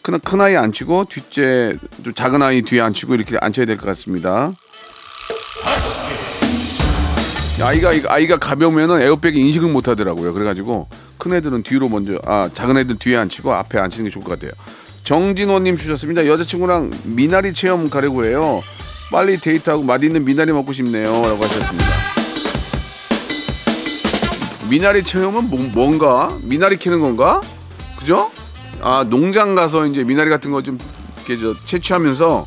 큰, 0.09 0.19
큰 0.21 0.41
아이 0.41 0.57
앉히고 0.57 1.05
뒷째 1.05 1.77
좀 2.03 2.15
작은 2.15 2.41
아이 2.41 2.63
뒤에 2.63 2.81
앉히고 2.81 3.15
이렇게 3.15 3.37
앉혀야 3.39 3.67
될 3.67 3.77
것 3.77 3.85
같습니다. 3.89 4.53
아이가 7.63 7.91
아이가 8.09 8.39
가벼우면은 8.39 9.03
에어백이 9.03 9.39
인식을 9.39 9.69
못 9.69 9.87
하더라고요. 9.87 10.33
그래가지고 10.33 10.89
큰 11.19 11.35
애들은 11.35 11.63
뒤로 11.63 11.91
먼저 11.91 12.19
아 12.25 12.49
작은 12.51 12.79
애들 12.79 12.97
뒤에 12.99 13.19
앉히고 13.19 13.53
앞에 13.53 13.79
앉히는 13.79 14.07
게 14.07 14.11
좋을 14.11 14.25
것 14.25 14.39
같아요. 14.39 14.53
정진호님 15.03 15.77
주셨습니다. 15.77 16.27
여자친구랑 16.27 16.91
미나리 17.05 17.53
체험 17.53 17.91
가려고 17.91 18.25
해요. 18.25 18.63
빨리 19.13 19.39
데이트하고 19.39 19.83
맛있는 19.83 20.25
미나리 20.25 20.53
먹고 20.53 20.73
싶네요.라고 20.73 21.45
하셨습니다. 21.45 21.87
미나리 24.71 25.03
체험은 25.03 25.51
뭐, 25.51 25.61
뭔가 25.75 26.39
미나리 26.41 26.79
캐는 26.79 27.01
건가? 27.01 27.43
그죠? 27.99 28.31
아 28.81 29.05
농장 29.09 29.55
가서 29.55 29.87
이제 29.87 30.05
미나리 30.05 30.31
같은 30.31 30.51
거 30.51 30.63
좀 30.63 30.79
이렇게 31.17 31.37
저 31.43 31.55
채취하면서 31.67 32.47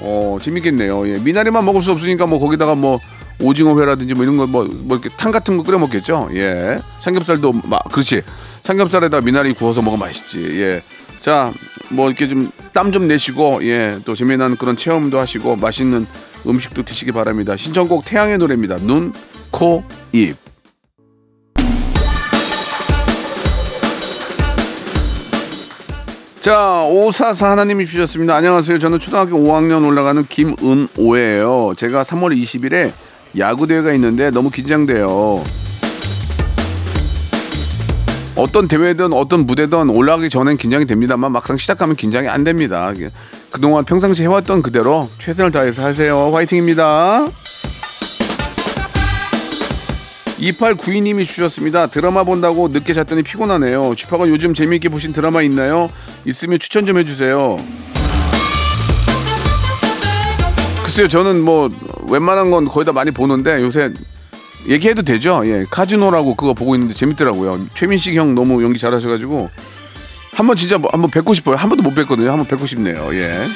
어 0.00 0.38
재밌겠네요. 0.40 1.08
예, 1.08 1.18
미나리만 1.18 1.64
먹을 1.64 1.80
수 1.80 1.92
없으니까 1.92 2.26
뭐 2.26 2.38
거기다가 2.38 2.74
뭐 2.74 3.00
오징어회라든지 3.40 4.14
뭐 4.14 4.24
이런 4.24 4.36
거뭐 4.36 4.68
뭐 4.84 4.96
이렇게 4.96 5.08
탕 5.16 5.30
같은 5.30 5.56
거 5.56 5.62
끓여 5.62 5.78
먹겠죠. 5.78 6.30
예. 6.34 6.80
삼겹살도 6.98 7.52
막 7.64 7.84
그렇지. 7.92 8.22
삼겹살에다 8.62 9.20
미나리 9.20 9.52
구워서 9.52 9.82
먹으면 9.82 10.06
맛있지. 10.06 10.40
예. 10.60 10.82
자, 11.20 11.52
뭐 11.90 12.08
이렇게 12.08 12.28
좀 12.28 12.50
땀좀 12.72 13.06
내시고 13.08 13.60
예, 13.62 13.98
또 14.04 14.14
재미난 14.14 14.56
그런 14.56 14.76
체험도 14.76 15.18
하시고 15.18 15.56
맛있는 15.56 16.06
음식도 16.46 16.84
드시기 16.84 17.12
바랍니다. 17.12 17.56
신청곡 17.56 18.04
태양의 18.04 18.38
노래입니다. 18.38 18.78
눈, 18.78 19.12
코, 19.50 19.84
입. 20.12 20.36
자, 26.46 26.84
오사사 26.84 27.50
하나님이 27.50 27.84
주셨습니다. 27.86 28.36
안녕하세요. 28.36 28.78
저는 28.78 29.00
초등학교 29.00 29.36
5학년 29.36 29.84
올라가는 29.84 30.24
김은오예요. 30.24 31.74
제가 31.76 32.04
3월 32.04 32.40
20일에 32.40 32.92
야구대회가 33.36 33.92
있는데 33.94 34.30
너무 34.30 34.48
긴장돼요. 34.50 35.42
어떤 38.36 38.68
대회든 38.68 39.12
어떤 39.12 39.44
무대든 39.44 39.90
올라가기 39.90 40.30
전엔 40.30 40.56
긴장이 40.56 40.86
됩니다만 40.86 41.32
막상 41.32 41.56
시작하면 41.56 41.96
긴장이 41.96 42.28
안 42.28 42.44
됩니다. 42.44 42.92
그동안 43.50 43.84
평상시 43.84 44.22
해왔던 44.22 44.62
그대로 44.62 45.10
최선을 45.18 45.50
다해서 45.50 45.82
하세요. 45.82 46.30
화이팅입니다. 46.32 47.26
2892님이 50.38 51.26
주셨습니다. 51.26 51.86
드라마 51.86 52.24
본다고 52.24 52.68
늦게 52.68 52.92
잤더니 52.92 53.22
피곤하네요. 53.22 53.94
쥐팍 53.96 54.28
요즘 54.28 54.54
재미있게 54.54 54.88
보신 54.88 55.12
드라마 55.12 55.42
있나요? 55.42 55.88
있으면 56.24 56.58
추천 56.58 56.86
좀 56.86 56.98
해주세요. 56.98 57.56
글쎄요, 60.84 61.08
저는 61.08 61.42
뭐 61.42 61.68
웬만한 62.08 62.50
건 62.50 62.64
거의 62.64 62.84
다 62.84 62.92
많이 62.92 63.10
보는데 63.10 63.60
요새 63.62 63.92
얘기해도 64.68 65.02
되죠? 65.02 65.42
예, 65.44 65.64
카지노라고 65.70 66.34
그거 66.34 66.54
보고 66.54 66.74
있는데 66.74 66.94
재밌더라고요. 66.94 67.66
최민식 67.74 68.14
형 68.14 68.34
너무 68.34 68.62
연기 68.62 68.78
잘하셔가지고 68.78 69.50
한번 70.32 70.56
진짜 70.56 70.76
뭐 70.76 70.90
한번 70.92 71.10
뵙고 71.10 71.34
싶어요. 71.34 71.56
한 71.56 71.68
번도 71.68 71.82
못 71.82 71.94
뵀거든요. 71.94 72.26
한번 72.26 72.46
뵙고 72.46 72.66
싶네요. 72.66 73.14
예. 73.14 73.46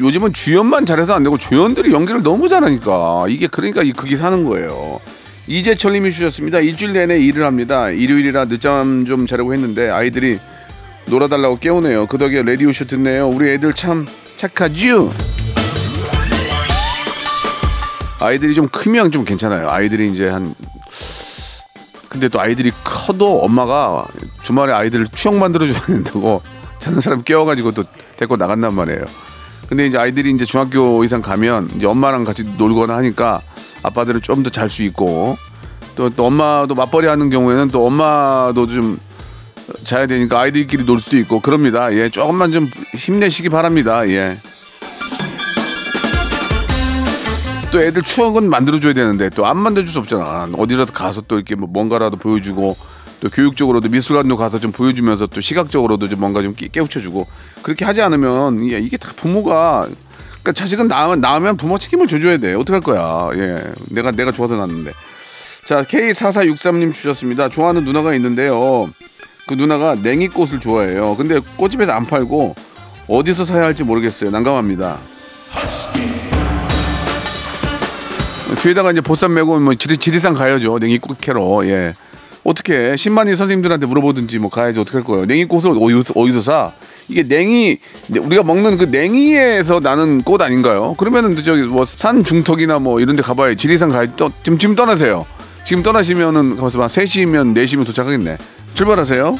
요즘은 0.00 0.32
주연만 0.32 0.86
잘해서 0.86 1.14
안 1.14 1.22
되고 1.22 1.36
조연들이 1.36 1.92
연기를 1.92 2.22
너무 2.22 2.48
잘하니까 2.48 3.26
이게 3.28 3.46
그러니까 3.46 3.82
이 3.82 3.92
극이 3.92 4.16
사는 4.16 4.42
거예요. 4.44 4.98
이재철님이 5.46 6.10
주셨습니다. 6.10 6.60
일주일 6.60 6.94
내내 6.94 7.18
일을 7.18 7.44
합니다. 7.44 7.90
일요일이라 7.90 8.46
늦잠 8.46 9.04
좀 9.04 9.26
자려고 9.26 9.52
했는데 9.52 9.90
아이들이 9.90 10.38
놀아달라고 11.06 11.58
깨우네요. 11.58 12.06
그 12.06 12.16
덕에 12.16 12.42
라디오 12.42 12.72
쇼 12.72 12.86
듣네요. 12.86 13.28
우리 13.28 13.50
애들 13.50 13.74
참 13.74 14.06
착하죠. 14.36 15.10
아이들이 18.20 18.54
좀 18.54 18.68
크면 18.68 19.10
좀 19.12 19.24
괜찮아요. 19.24 19.68
아이들이 19.68 20.10
이제 20.12 20.28
한 20.28 20.54
근데 22.08 22.28
또 22.28 22.40
아이들이 22.40 22.72
커도 22.82 23.42
엄마가 23.42 24.06
주말에 24.42 24.72
아이들을 24.72 25.06
추억 25.14 25.36
만들어 25.36 25.66
줘야 25.66 25.80
된다고 25.86 26.42
자는 26.78 27.00
사람 27.00 27.22
깨워가지고 27.22 27.72
또 27.72 27.84
데리고 28.16 28.36
나간단 28.36 28.74
말이에요. 28.74 29.04
근데 29.70 29.86
이제 29.86 29.96
아이들이 29.96 30.30
이제 30.32 30.44
중학교 30.44 31.02
이상 31.04 31.22
가면 31.22 31.70
이제 31.76 31.86
엄마랑 31.86 32.24
같이 32.24 32.42
놀거나 32.58 32.96
하니까 32.96 33.40
아빠들은 33.82 34.20
좀 34.20 34.42
더 34.42 34.50
잘 34.50 34.68
수 34.68 34.82
있고 34.82 35.38
또, 35.96 36.10
또 36.10 36.26
엄마도 36.26 36.74
맞벌이 36.74 37.06
하는 37.06 37.30
경우에는 37.30 37.68
또 37.70 37.86
엄마도 37.86 38.66
좀 38.66 38.98
자야 39.84 40.06
되니까 40.06 40.40
아이들끼리 40.40 40.84
놀 40.84 40.98
수 40.98 41.16
있고 41.18 41.40
그럽니다. 41.40 41.92
예, 41.94 42.08
조금만 42.08 42.50
좀 42.52 42.68
힘내시기 42.96 43.48
바랍니다. 43.48 44.06
예. 44.08 44.38
또 47.70 47.80
애들 47.80 48.02
추억은 48.02 48.50
만들어줘야 48.50 48.92
되는데 48.92 49.30
또 49.30 49.46
안 49.46 49.56
만들어줄 49.56 49.92
수 49.92 50.00
없잖아. 50.00 50.48
어디라도 50.58 50.92
가서 50.92 51.20
또 51.22 51.36
이렇게 51.36 51.54
뭐 51.54 51.68
뭔가라도 51.72 52.16
보여주고 52.16 52.76
또 53.20 53.28
교육적으로도 53.28 53.88
미술관도 53.90 54.36
가서 54.36 54.58
좀 54.58 54.72
보여주면서 54.72 55.26
또 55.26 55.40
시각적으로도 55.40 56.08
좀 56.08 56.20
뭔가 56.20 56.40
좀 56.42 56.54
깨- 56.54 56.68
깨우쳐주고 56.68 57.26
그렇게 57.62 57.84
하지 57.84 58.00
않으면 58.02 58.66
예, 58.70 58.78
이게 58.78 58.96
다 58.96 59.12
부모가 59.14 59.86
그러니까 60.42 60.52
자식은 60.52 60.88
낳으면, 60.88 61.20
낳으면 61.20 61.56
부모 61.58 61.76
책임을 61.78 62.06
져줘야 62.06 62.38
돼. 62.38 62.54
어떡할 62.54 62.80
거야. 62.80 63.28
예. 63.34 63.56
내가, 63.90 64.10
내가 64.10 64.32
좋아서 64.32 64.56
낳는데. 64.56 64.92
자, 65.66 65.82
K4463님 65.82 66.94
주셨습니다. 66.94 67.50
좋아하는 67.50 67.84
누나가 67.84 68.14
있는데요. 68.14 68.88
그 69.46 69.52
누나가 69.52 69.94
냉이꽃을 69.96 70.58
좋아해요. 70.58 71.14
근데 71.16 71.40
꽃집에서 71.56 71.92
안 71.92 72.06
팔고 72.06 72.54
어디서 73.06 73.44
사야 73.44 73.64
할지 73.64 73.84
모르겠어요. 73.84 74.30
난감합니다. 74.30 74.96
뒤에다가 78.58 78.90
이제 78.92 79.00
보쌈 79.02 79.34
메고 79.34 79.58
뭐 79.60 79.74
지리, 79.74 79.96
지리산 79.98 80.32
가야죠. 80.32 80.78
냉이꽃 80.78 81.20
캐러. 81.20 81.60
예. 81.66 81.92
어떻게 82.44 82.96
신만이 82.96 83.36
선생님들한테 83.36 83.86
물어보든지 83.86 84.38
뭐 84.38 84.48
가야지 84.50 84.80
어떻게 84.80 84.96
할 84.98 85.04
거예요. 85.04 85.26
냉이꽃을 85.26 85.76
어디서, 85.80 86.14
어디서 86.16 86.40
사? 86.40 86.72
이게 87.08 87.22
냉이 87.22 87.78
우리가 88.18 88.42
먹는 88.42 88.78
그 88.78 88.84
냉이에서 88.84 89.80
나는 89.80 90.22
꽃 90.22 90.40
아닌가요? 90.40 90.94
그러면은 90.96 91.34
저기 91.42 91.62
뭐 91.62 91.84
산 91.84 92.24
중턱이나 92.24 92.78
뭐 92.78 93.00
이런 93.00 93.16
데 93.16 93.22
가봐야 93.22 93.54
지리산 93.54 93.90
가야 93.90 94.06
또 94.16 94.30
지금 94.42 94.58
지금 94.58 94.74
떠나세요. 94.74 95.26
지금 95.64 95.82
떠나시면은 95.82 96.56
가서 96.56 96.78
막 96.78 96.86
3시면 96.86 97.54
4시면 97.54 97.84
도착하겠네. 97.84 98.38
출발하세요. 98.74 99.36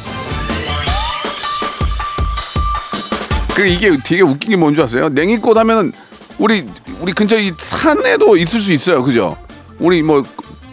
그 3.55 3.67
이게 3.67 3.97
되게 4.05 4.23
웃긴 4.23 4.51
게 4.51 4.57
뭔 4.57 4.75
줄 4.75 4.85
아세요? 4.85 5.09
냉이꽃 5.09 5.57
하면은 5.57 5.93
우리 6.39 6.67
우리 7.01 7.13
근처 7.13 7.39
이 7.39 7.53
산에도 7.57 8.37
있을 8.37 8.61
수 8.61 8.73
있어요. 8.73 9.03
그죠? 9.03 9.37
우리 9.79 10.03
뭐 10.03 10.23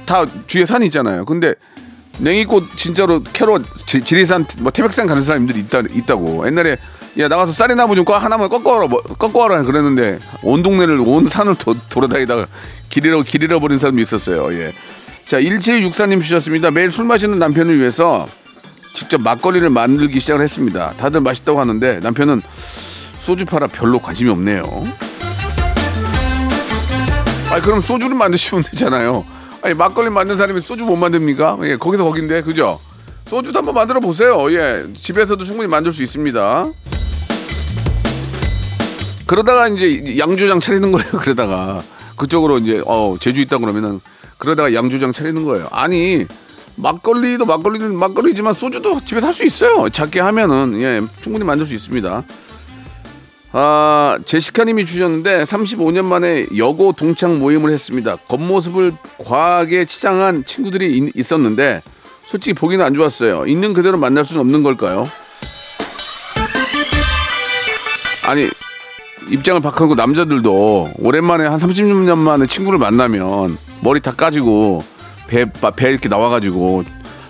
다 0.06 0.26
주위에 0.48 0.66
산이 0.66 0.86
있잖아요. 0.86 1.26
근데 1.26 1.54
냉이꽃 2.20 2.78
진짜로 2.78 3.22
캐러 3.34 3.60
지, 3.86 4.02
지리산 4.02 4.46
뭐 4.60 4.72
태백산 4.72 5.08
가는 5.08 5.22
사람들이 5.22 5.60
있다 5.60 5.82
있다고. 5.92 6.46
옛날에 6.48 6.78
야 7.20 7.28
나가서 7.28 7.52
쌀이나무 7.52 7.96
좀꺼 7.96 8.18
하나만 8.18 8.50
꺾어라 8.50 8.88
뭐, 8.88 9.02
꺾어라 9.02 9.64
그랬는데 9.64 10.20
온 10.44 10.64
동네를 10.64 11.00
온 11.06 11.28
산을 11.28 11.56
도, 11.56 11.76
돌아다니다가 11.90 12.48
길 12.90 13.06
잃어 13.06 13.24
길 13.24 13.44
잃어버린 13.44 13.78
사람도 13.78 14.02
있었어요. 14.02 14.54
예. 14.54 14.74
자 15.26 15.40
1764님 15.40 16.22
주셨습니다. 16.22 16.72
매일 16.72 16.92
술 16.92 17.06
마시는 17.06 17.40
남편을 17.40 17.80
위해서 17.80 18.28
직접 18.94 19.22
막걸리를 19.22 19.70
만들기 19.70 20.20
시작을 20.20 20.42
했습니다. 20.42 20.94
다들 20.98 21.22
맛있다고 21.22 21.60
하는데 21.60 22.00
남편은 22.00 22.42
소주 23.18 23.46
팔아 23.46 23.68
별로 23.68 24.00
관심이 24.00 24.30
없네요. 24.30 24.84
아 27.50 27.62
그럼 27.62 27.82
소주를 27.82 28.16
만드시면 28.16 28.64
되잖아요. 28.72 29.26
아니 29.68 29.76
막걸리 29.76 30.10
만든 30.10 30.38
사람이 30.38 30.62
소주 30.62 30.86
못 30.86 30.96
만듭니까? 30.96 31.58
예, 31.64 31.76
거기서 31.76 32.06
거긴데 32.06 32.44
그죠? 32.44 32.80
소주도 33.26 33.60
한번 33.60 33.76
만들어 33.76 34.00
보세요. 34.00 34.50
예, 34.54 34.86
집에서도 34.96 35.44
충분히 35.44 35.68
만들 35.68 35.92
수 35.92 36.02
있습니다. 36.04 36.72
그러다가 39.26 39.68
이제 39.68 40.18
양조장 40.20 40.62
차리는 40.62 40.90
거예요. 40.90 41.12
그러다가 41.20 41.82
그쪽으로 42.16 42.60
이제 42.60 42.82
어 42.86 43.18
제주 43.20 43.42
있다 43.42 43.58
그러면은 43.58 44.00
그러다가 44.38 44.74
양조장 44.74 45.12
차리는 45.12 45.44
거예요. 45.44 45.68
아니 45.72 46.26
막걸리도 46.78 47.46
막걸리는 47.46 47.94
막걸리지만 47.94 48.54
소주도 48.54 49.02
집에서 49.02 49.28
할 49.28 49.34
수 49.34 49.44
있어요. 49.44 49.90
작게 49.90 50.22
하면은 50.22 50.82
예 50.82 51.02
충분히 51.20 51.44
만들 51.44 51.66
수 51.66 51.74
있습니다. 51.74 52.24
아, 53.54 54.18
제시카님이 54.26 54.86
주셨는데 54.86 55.44
35년 55.44 56.06
만에 56.06 56.46
여고 56.58 56.92
동창 56.92 57.40
모임을 57.40 57.72
했습니다. 57.72 58.18
겉모습을 58.28 58.94
과하게 59.26 59.86
치장한 59.86 60.46
친구들이 60.46 60.98
있, 60.98 61.16
있었는데 61.16 61.82
솔직히 62.26 62.54
보기는 62.54 62.84
안 62.84 62.94
좋았어요. 62.94 63.46
있는 63.48 63.74
그대로 63.74 63.98
만날 63.98 64.26
수는 64.26 64.42
없는 64.42 64.64
걸까요? 64.64 65.08
아니 68.24 68.50
입장을 69.30 69.62
바꾸고 69.62 69.96
남자들도 69.96 70.92
오랜만에 71.00 71.46
한 71.46 71.58
30년 71.58 72.18
만에 72.18 72.46
친구를 72.46 72.78
만나면 72.78 73.58
머리 73.82 74.02
다 74.02 74.12
까지고 74.12 74.84
배, 75.28 75.46
배 75.76 75.90
이렇게 75.90 76.10
나와가지고 76.10 76.84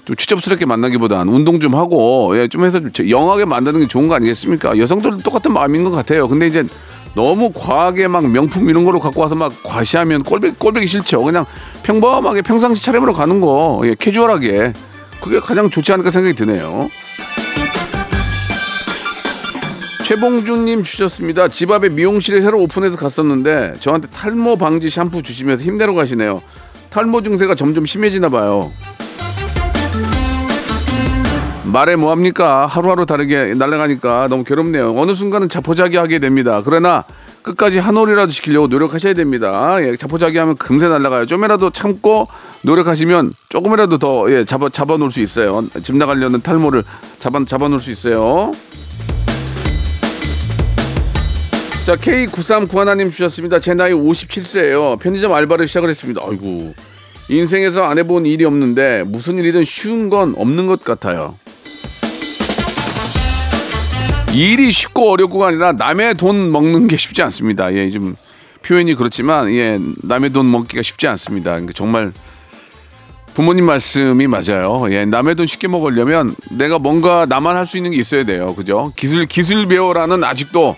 좀 0.07 0.15
추접스럽게 0.15 0.65
만나기보단 0.65 1.27
운동 1.27 1.59
좀 1.59 1.75
하고 1.75 2.31
예, 2.39 2.47
좀 2.47 2.63
해서 2.63 2.79
좀 2.93 3.09
영하게 3.09 3.43
만드는 3.43 3.81
게 3.81 3.87
좋은 3.87 4.07
거 4.07 4.15
아니겠습니까? 4.15 4.77
여성들도 4.77 5.17
똑같은 5.17 5.51
마음인 5.51 5.83
것 5.83 5.91
같아요. 5.91 6.29
근데 6.29 6.47
이제 6.47 6.63
너무 7.13 7.51
과하게 7.53 8.07
막 8.07 8.25
명품 8.25 8.69
이런 8.69 8.85
거로 8.85 9.01
갖고 9.01 9.19
와서 9.21 9.35
막 9.35 9.51
과시하면 9.63 10.23
꼴보기, 10.23 10.53
꼴보기 10.57 10.87
싫죠. 10.87 11.21
그냥 11.23 11.45
평범하게 11.83 12.41
평상시 12.43 12.81
차림으로 12.83 13.11
가는 13.11 13.41
거 13.41 13.81
예, 13.83 13.95
캐주얼하게 13.99 14.71
그게 15.19 15.41
가장 15.41 15.69
좋지 15.69 15.91
않을까 15.91 16.09
생각이 16.09 16.35
드네요. 16.35 16.89
최봉준님 20.05 20.83
주셨습니다. 20.83 21.49
집 21.49 21.69
앞에 21.69 21.89
미용실에 21.89 22.39
새로 22.39 22.61
오픈해서 22.61 22.95
갔었는데 22.95 23.73
저한테 23.81 24.07
탈모 24.07 24.55
방지 24.55 24.89
샴푸 24.89 25.21
주시면서 25.21 25.65
힘내러 25.65 25.93
가시네요. 25.93 26.41
탈모 26.91 27.23
증세가 27.23 27.55
점점 27.55 27.83
심해지나 27.83 28.29
봐요. 28.29 28.71
말해 31.67 31.95
뭐합니까? 31.95 32.65
하루하루 32.65 33.05
다르게 33.05 33.53
날아가니까 33.55 34.29
너무 34.29 34.43
괴롭네요. 34.43 34.93
어느 34.95 35.13
순간은 35.13 35.49
자포자기 35.49 35.97
하게 35.97 36.19
됩니다. 36.19 36.61
그러나 36.63 37.03
끝까지 37.41 37.79
한 37.79 37.95
올이라도 37.97 38.31
지키려고 38.31 38.67
노력하셔야 38.67 39.13
됩니다. 39.13 39.77
예, 39.81 39.95
자포자기 39.95 40.37
하면 40.37 40.55
금세 40.55 40.87
날아가요. 40.87 41.25
좀이라도 41.25 41.71
참고 41.71 42.27
노력하시면 42.63 43.33
조금이라도 43.49 43.97
더 43.97 44.31
예, 44.31 44.45
잡아 44.45 44.69
잡아놓을 44.69 45.11
수 45.11 45.21
있어요. 45.21 45.63
집 45.83 45.95
나가려는 45.95 46.41
탈모를 46.41 46.83
잡아 47.19 47.43
잡아놓을 47.43 47.79
수 47.79 47.91
있어요. 47.91 48.51
자 51.85 51.95
K9391님 51.95 53.11
주셨습니다. 53.11 53.59
제 53.59 53.73
나이 53.73 53.93
57세예요. 53.93 54.99
편의점 54.99 55.33
알바를 55.33 55.67
시작을 55.67 55.89
했습니다. 55.89 56.21
아이고 56.25 56.73
인생에서 57.29 57.83
안 57.83 57.97
해본 57.97 58.25
일이 58.25 58.45
없는데 58.45 59.03
무슨 59.05 59.37
일이든 59.37 59.65
쉬운 59.65 60.09
건 60.09 60.33
없는 60.37 60.67
것 60.67 60.83
같아요. 60.83 61.35
일이 64.37 64.71
쉽고 64.71 65.09
어렵고가 65.11 65.47
아니라 65.47 65.71
남의 65.71 66.13
돈 66.15 66.51
먹는 66.51 66.87
게 66.87 66.95
쉽지 66.95 67.23
않습니다. 67.23 67.73
예, 67.73 67.89
좀 67.89 68.15
표현이 68.61 68.93
그렇지만 68.93 69.51
예, 69.51 69.79
남의 70.03 70.31
돈 70.31 70.51
먹기가 70.51 70.83
쉽지 70.83 71.07
않습니다. 71.07 71.51
그러니까 71.51 71.73
정말 71.73 72.11
부모님 73.33 73.65
말씀이 73.65 74.27
맞아요. 74.27 74.85
예, 74.91 75.05
남의 75.05 75.33
돈 75.35 75.47
쉽게 75.47 75.67
먹으려면 75.67 76.35
내가 76.51 76.77
뭔가 76.77 77.25
나만 77.27 77.57
할 77.57 77.65
수 77.65 77.77
있는 77.77 77.91
게 77.91 77.97
있어야 77.97 78.25
돼요. 78.25 78.53
그죠? 78.53 78.93
기술 78.95 79.25
기술 79.25 79.67
배워라는 79.67 80.23
아직도 80.23 80.75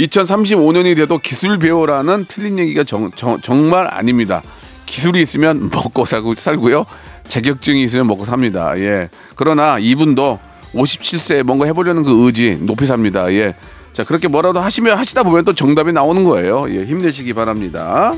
2035년이 0.00 0.96
돼도 0.96 1.18
기술 1.18 1.58
배워라는 1.58 2.26
틀린 2.28 2.58
얘기가 2.58 2.82
정, 2.82 3.10
정, 3.12 3.40
정말 3.40 3.86
아닙니다. 3.88 4.42
기술이 4.84 5.22
있으면 5.22 5.70
먹고 5.72 6.04
살고 6.04 6.34
살고요. 6.34 6.86
자격증이 7.28 7.84
있으면 7.84 8.06
먹고 8.08 8.24
삽니다. 8.24 8.76
예. 8.78 9.10
그러나 9.36 9.78
이분도 9.78 10.40
57세에 10.76 11.42
뭔가 11.42 11.66
해보려는 11.66 12.02
그 12.02 12.26
의지 12.26 12.58
높이 12.60 12.86
삽니다. 12.86 13.32
예. 13.32 13.54
자, 13.92 14.04
그렇게 14.04 14.28
뭐라도 14.28 14.60
하시면 14.60 14.98
하시다 14.98 15.22
보면 15.22 15.44
또 15.44 15.54
정답이 15.54 15.92
나오는 15.92 16.22
거예요. 16.22 16.66
예, 16.68 16.84
힘내시기 16.84 17.32
바랍니다. 17.32 18.14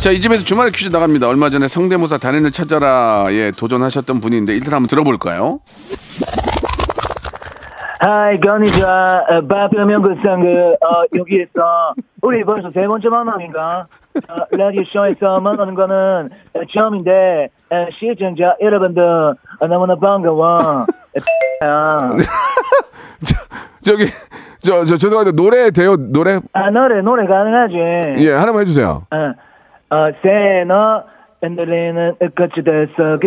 자, 0.00 0.10
이 0.10 0.20
집에서 0.20 0.42
주말에 0.42 0.70
퀴즈 0.70 0.88
나갑니다. 0.88 1.28
얼마 1.28 1.50
전에 1.50 1.68
성대모사 1.68 2.16
단연을 2.16 2.50
찾아라 2.52 3.26
예, 3.32 3.50
도전하셨던 3.50 4.20
분인데 4.20 4.54
일단 4.54 4.72
한번 4.72 4.86
들어볼까요? 4.88 5.60
하이 8.00 8.40
건니자 8.40 9.26
바쁘면 9.46 10.00
그상그 10.00 10.46
어, 10.80 11.04
여기에서 11.18 11.94
우리 12.22 12.42
벌써 12.44 12.70
세 12.72 12.86
번째 12.86 13.10
만남인가 13.10 13.86
어, 14.28 14.44
라디오 14.50 14.82
쇼에서 14.84 15.40
만나는 15.40 15.74
거는 15.74 16.30
어, 16.54 16.60
처음인데 16.72 17.48
어, 17.70 17.86
시청자 17.98 18.56
여러분들 18.60 19.02
어, 19.02 19.66
너무나 19.66 19.94
반가워 19.96 20.58
야. 21.64 22.10
저기 23.82 24.04
저, 24.60 24.84
저 24.84 24.96
죄송한데 24.96 25.32
노래 25.32 25.70
돼요? 25.70 25.96
노래 25.96 26.40
아 26.52 26.70
노래 26.70 27.00
노래 27.02 27.26
가능하지 27.26 27.74
예, 28.24 28.32
하나만 28.32 28.62
해 28.62 28.64
주세요. 28.66 29.06
어, 29.10 29.96
어, 29.96 30.10
새너 30.22 31.04
흔들리는 31.42 32.16
끝이 32.34 32.64
됐어 32.64 33.18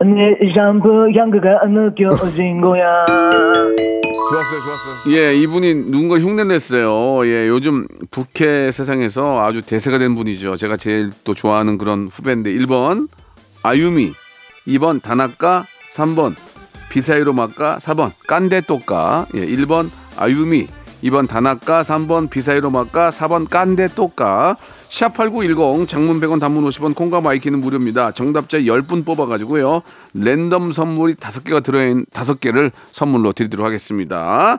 네 0.00 0.52
샴푸 0.54 1.10
향기가 1.14 1.66
느껴진 1.66 2.60
거야 2.60 3.04
좋았어요, 3.06 4.60
좋았어요. 4.60 5.16
예, 5.16 5.34
이분이 5.36 5.74
누군가 5.90 6.18
흉내 6.18 6.44
냈어요. 6.44 7.26
예, 7.26 7.46
요즘 7.48 7.86
부캐 8.10 8.72
세상에서 8.72 9.40
아주 9.40 9.62
대세가 9.62 9.98
된 9.98 10.14
분이죠. 10.14 10.56
제가 10.56 10.76
제일 10.76 11.10
또 11.24 11.34
좋아하는 11.34 11.78
그런 11.78 12.08
후배인데 12.10 12.52
1번 12.54 13.08
아유미, 13.62 14.12
2번 14.66 15.02
다나카, 15.02 15.66
3번 15.92 16.34
비사이로 16.88 17.32
마까, 17.32 17.78
4번 17.80 18.12
깐데또까. 18.26 19.26
예, 19.34 19.46
1번 19.46 19.88
아유미, 20.16 20.66
2번 21.04 21.28
다나카, 21.28 21.82
3번 21.82 22.30
비사이로 22.30 22.70
마까, 22.70 23.10
4번 23.10 23.48
깐데또까. 23.48 24.56
샵8910 24.88 25.86
장문 25.86 26.20
100원 26.20 26.40
단문 26.40 26.64
50원 26.64 26.94
콩과 26.94 27.20
마이케이는 27.20 27.60
무료입니다. 27.60 28.12
정답자 28.12 28.58
10분 28.58 29.04
뽑아 29.04 29.26
가지고요. 29.26 29.82
랜덤 30.14 30.72
선물이 30.72 31.14
5개가 31.14 31.62
들어 31.62 31.84
있는 31.84 32.06
5개를 32.12 32.70
선물로 32.92 33.32
드리도록 33.32 33.66
하겠습니다. 33.66 34.58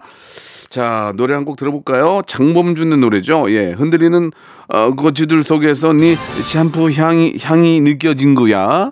자, 0.70 1.14
노래 1.16 1.34
한 1.34 1.46
곡 1.46 1.58
들어볼까요? 1.58 2.22
장범준의 2.28 2.98
노래죠. 2.98 3.50
예, 3.52 3.72
흔들리는 3.72 4.32
어, 4.68 4.96
거지들 4.96 5.44
속에서 5.44 5.94
네 5.94 6.16
샴푸 6.42 6.92
향이 6.92 7.36
향이 7.40 7.82
느껴진 7.82 8.34
거야. 8.36 8.92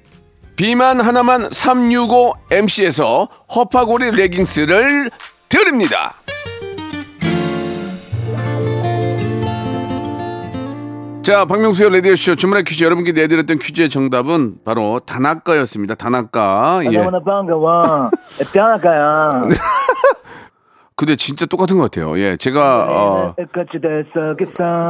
비만 0.61 1.01
하나만 1.01 1.49
365MC에서 1.49 3.27
허파고리 3.55 4.11
레깅스를 4.11 5.09
드립니다. 5.49 6.13
자, 11.23 11.45
박명수의 11.45 11.93
라디오쇼 11.93 12.35
주말의 12.35 12.63
퀴즈 12.63 12.83
여러분께 12.83 13.11
내드렸던 13.11 13.57
퀴즈의 13.57 13.89
정답은 13.89 14.57
바로 14.63 14.99
다나카였습니다. 14.99 15.95
다나카. 15.95 16.81
예. 16.83 16.91
뼈나까야 18.53 19.47
근데 21.01 21.15
진짜 21.15 21.47
똑같은 21.47 21.77
것 21.79 21.89
같아요. 21.89 22.15
예, 22.19 22.37
제가 22.37 22.85
어, 22.87 23.35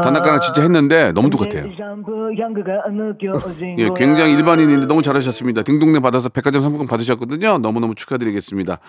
다나카랑 0.02 0.42
진짜 0.42 0.62
했는데 0.62 1.14
너무 1.14 1.30
똑같아요. 1.30 1.64
예, 3.78 3.90
굉장히 3.96 4.34
일반인인데 4.34 4.88
너무 4.88 5.02
잘하셨습니다. 5.04 5.62
딩동네 5.64 6.02
받아서 6.02 6.28
백화점 6.28 6.64
상품권 6.64 6.88
받으셨거든요. 6.88 7.60
너무너무 7.60 7.96
축하드리겠습니다. 7.96 8.80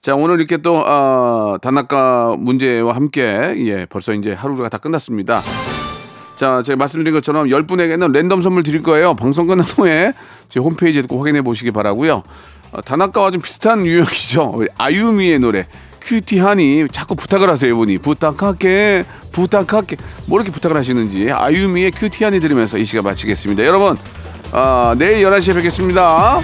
자, 0.00 0.14
오늘 0.14 0.38
이렇게 0.38 0.58
또, 0.58 0.84
아, 0.86 1.58
다나카 1.60 2.36
문제와 2.38 2.94
함께, 2.94 3.22
예, 3.56 3.84
벌써 3.86 4.12
이제 4.12 4.32
하루가 4.32 4.68
다 4.68 4.78
끝났습니다. 4.78 5.40
자, 6.36 6.62
제가 6.62 6.76
말씀드린 6.76 7.12
것처럼 7.12 7.48
10분에게는 7.48 8.12
랜덤 8.12 8.40
선물 8.40 8.62
드릴 8.62 8.84
거예요. 8.84 9.16
방송 9.16 9.48
끝난 9.48 9.66
후에 9.66 10.12
제 10.48 10.60
홈페이지에 10.60 11.02
꼭 11.08 11.18
확인해 11.18 11.42
보시기 11.42 11.72
바라고요. 11.72 12.22
어, 12.70 12.82
단아까와 12.82 13.32
좀 13.32 13.42
비슷한 13.42 13.84
유형이죠. 13.84 14.62
아유미의 14.78 15.40
노래 15.40 15.66
큐티 16.08 16.38
하니 16.38 16.86
자꾸 16.90 17.14
부탁을 17.14 17.50
하세요, 17.50 17.70
이분이. 17.70 17.98
부탁할게, 17.98 19.04
부탁할게. 19.30 19.96
뭐 20.24 20.38
이렇게 20.38 20.50
부탁을 20.50 20.74
하시는지 20.74 21.30
아유미의 21.30 21.90
큐티 21.90 22.24
하니 22.24 22.40
들으면서 22.40 22.78
이 22.78 22.86
시간 22.86 23.04
마치겠습니다. 23.04 23.62
여러분, 23.66 23.98
아, 24.50 24.94
내일 24.98 25.26
11시에 25.26 25.54
뵙겠습니다. 25.54 26.40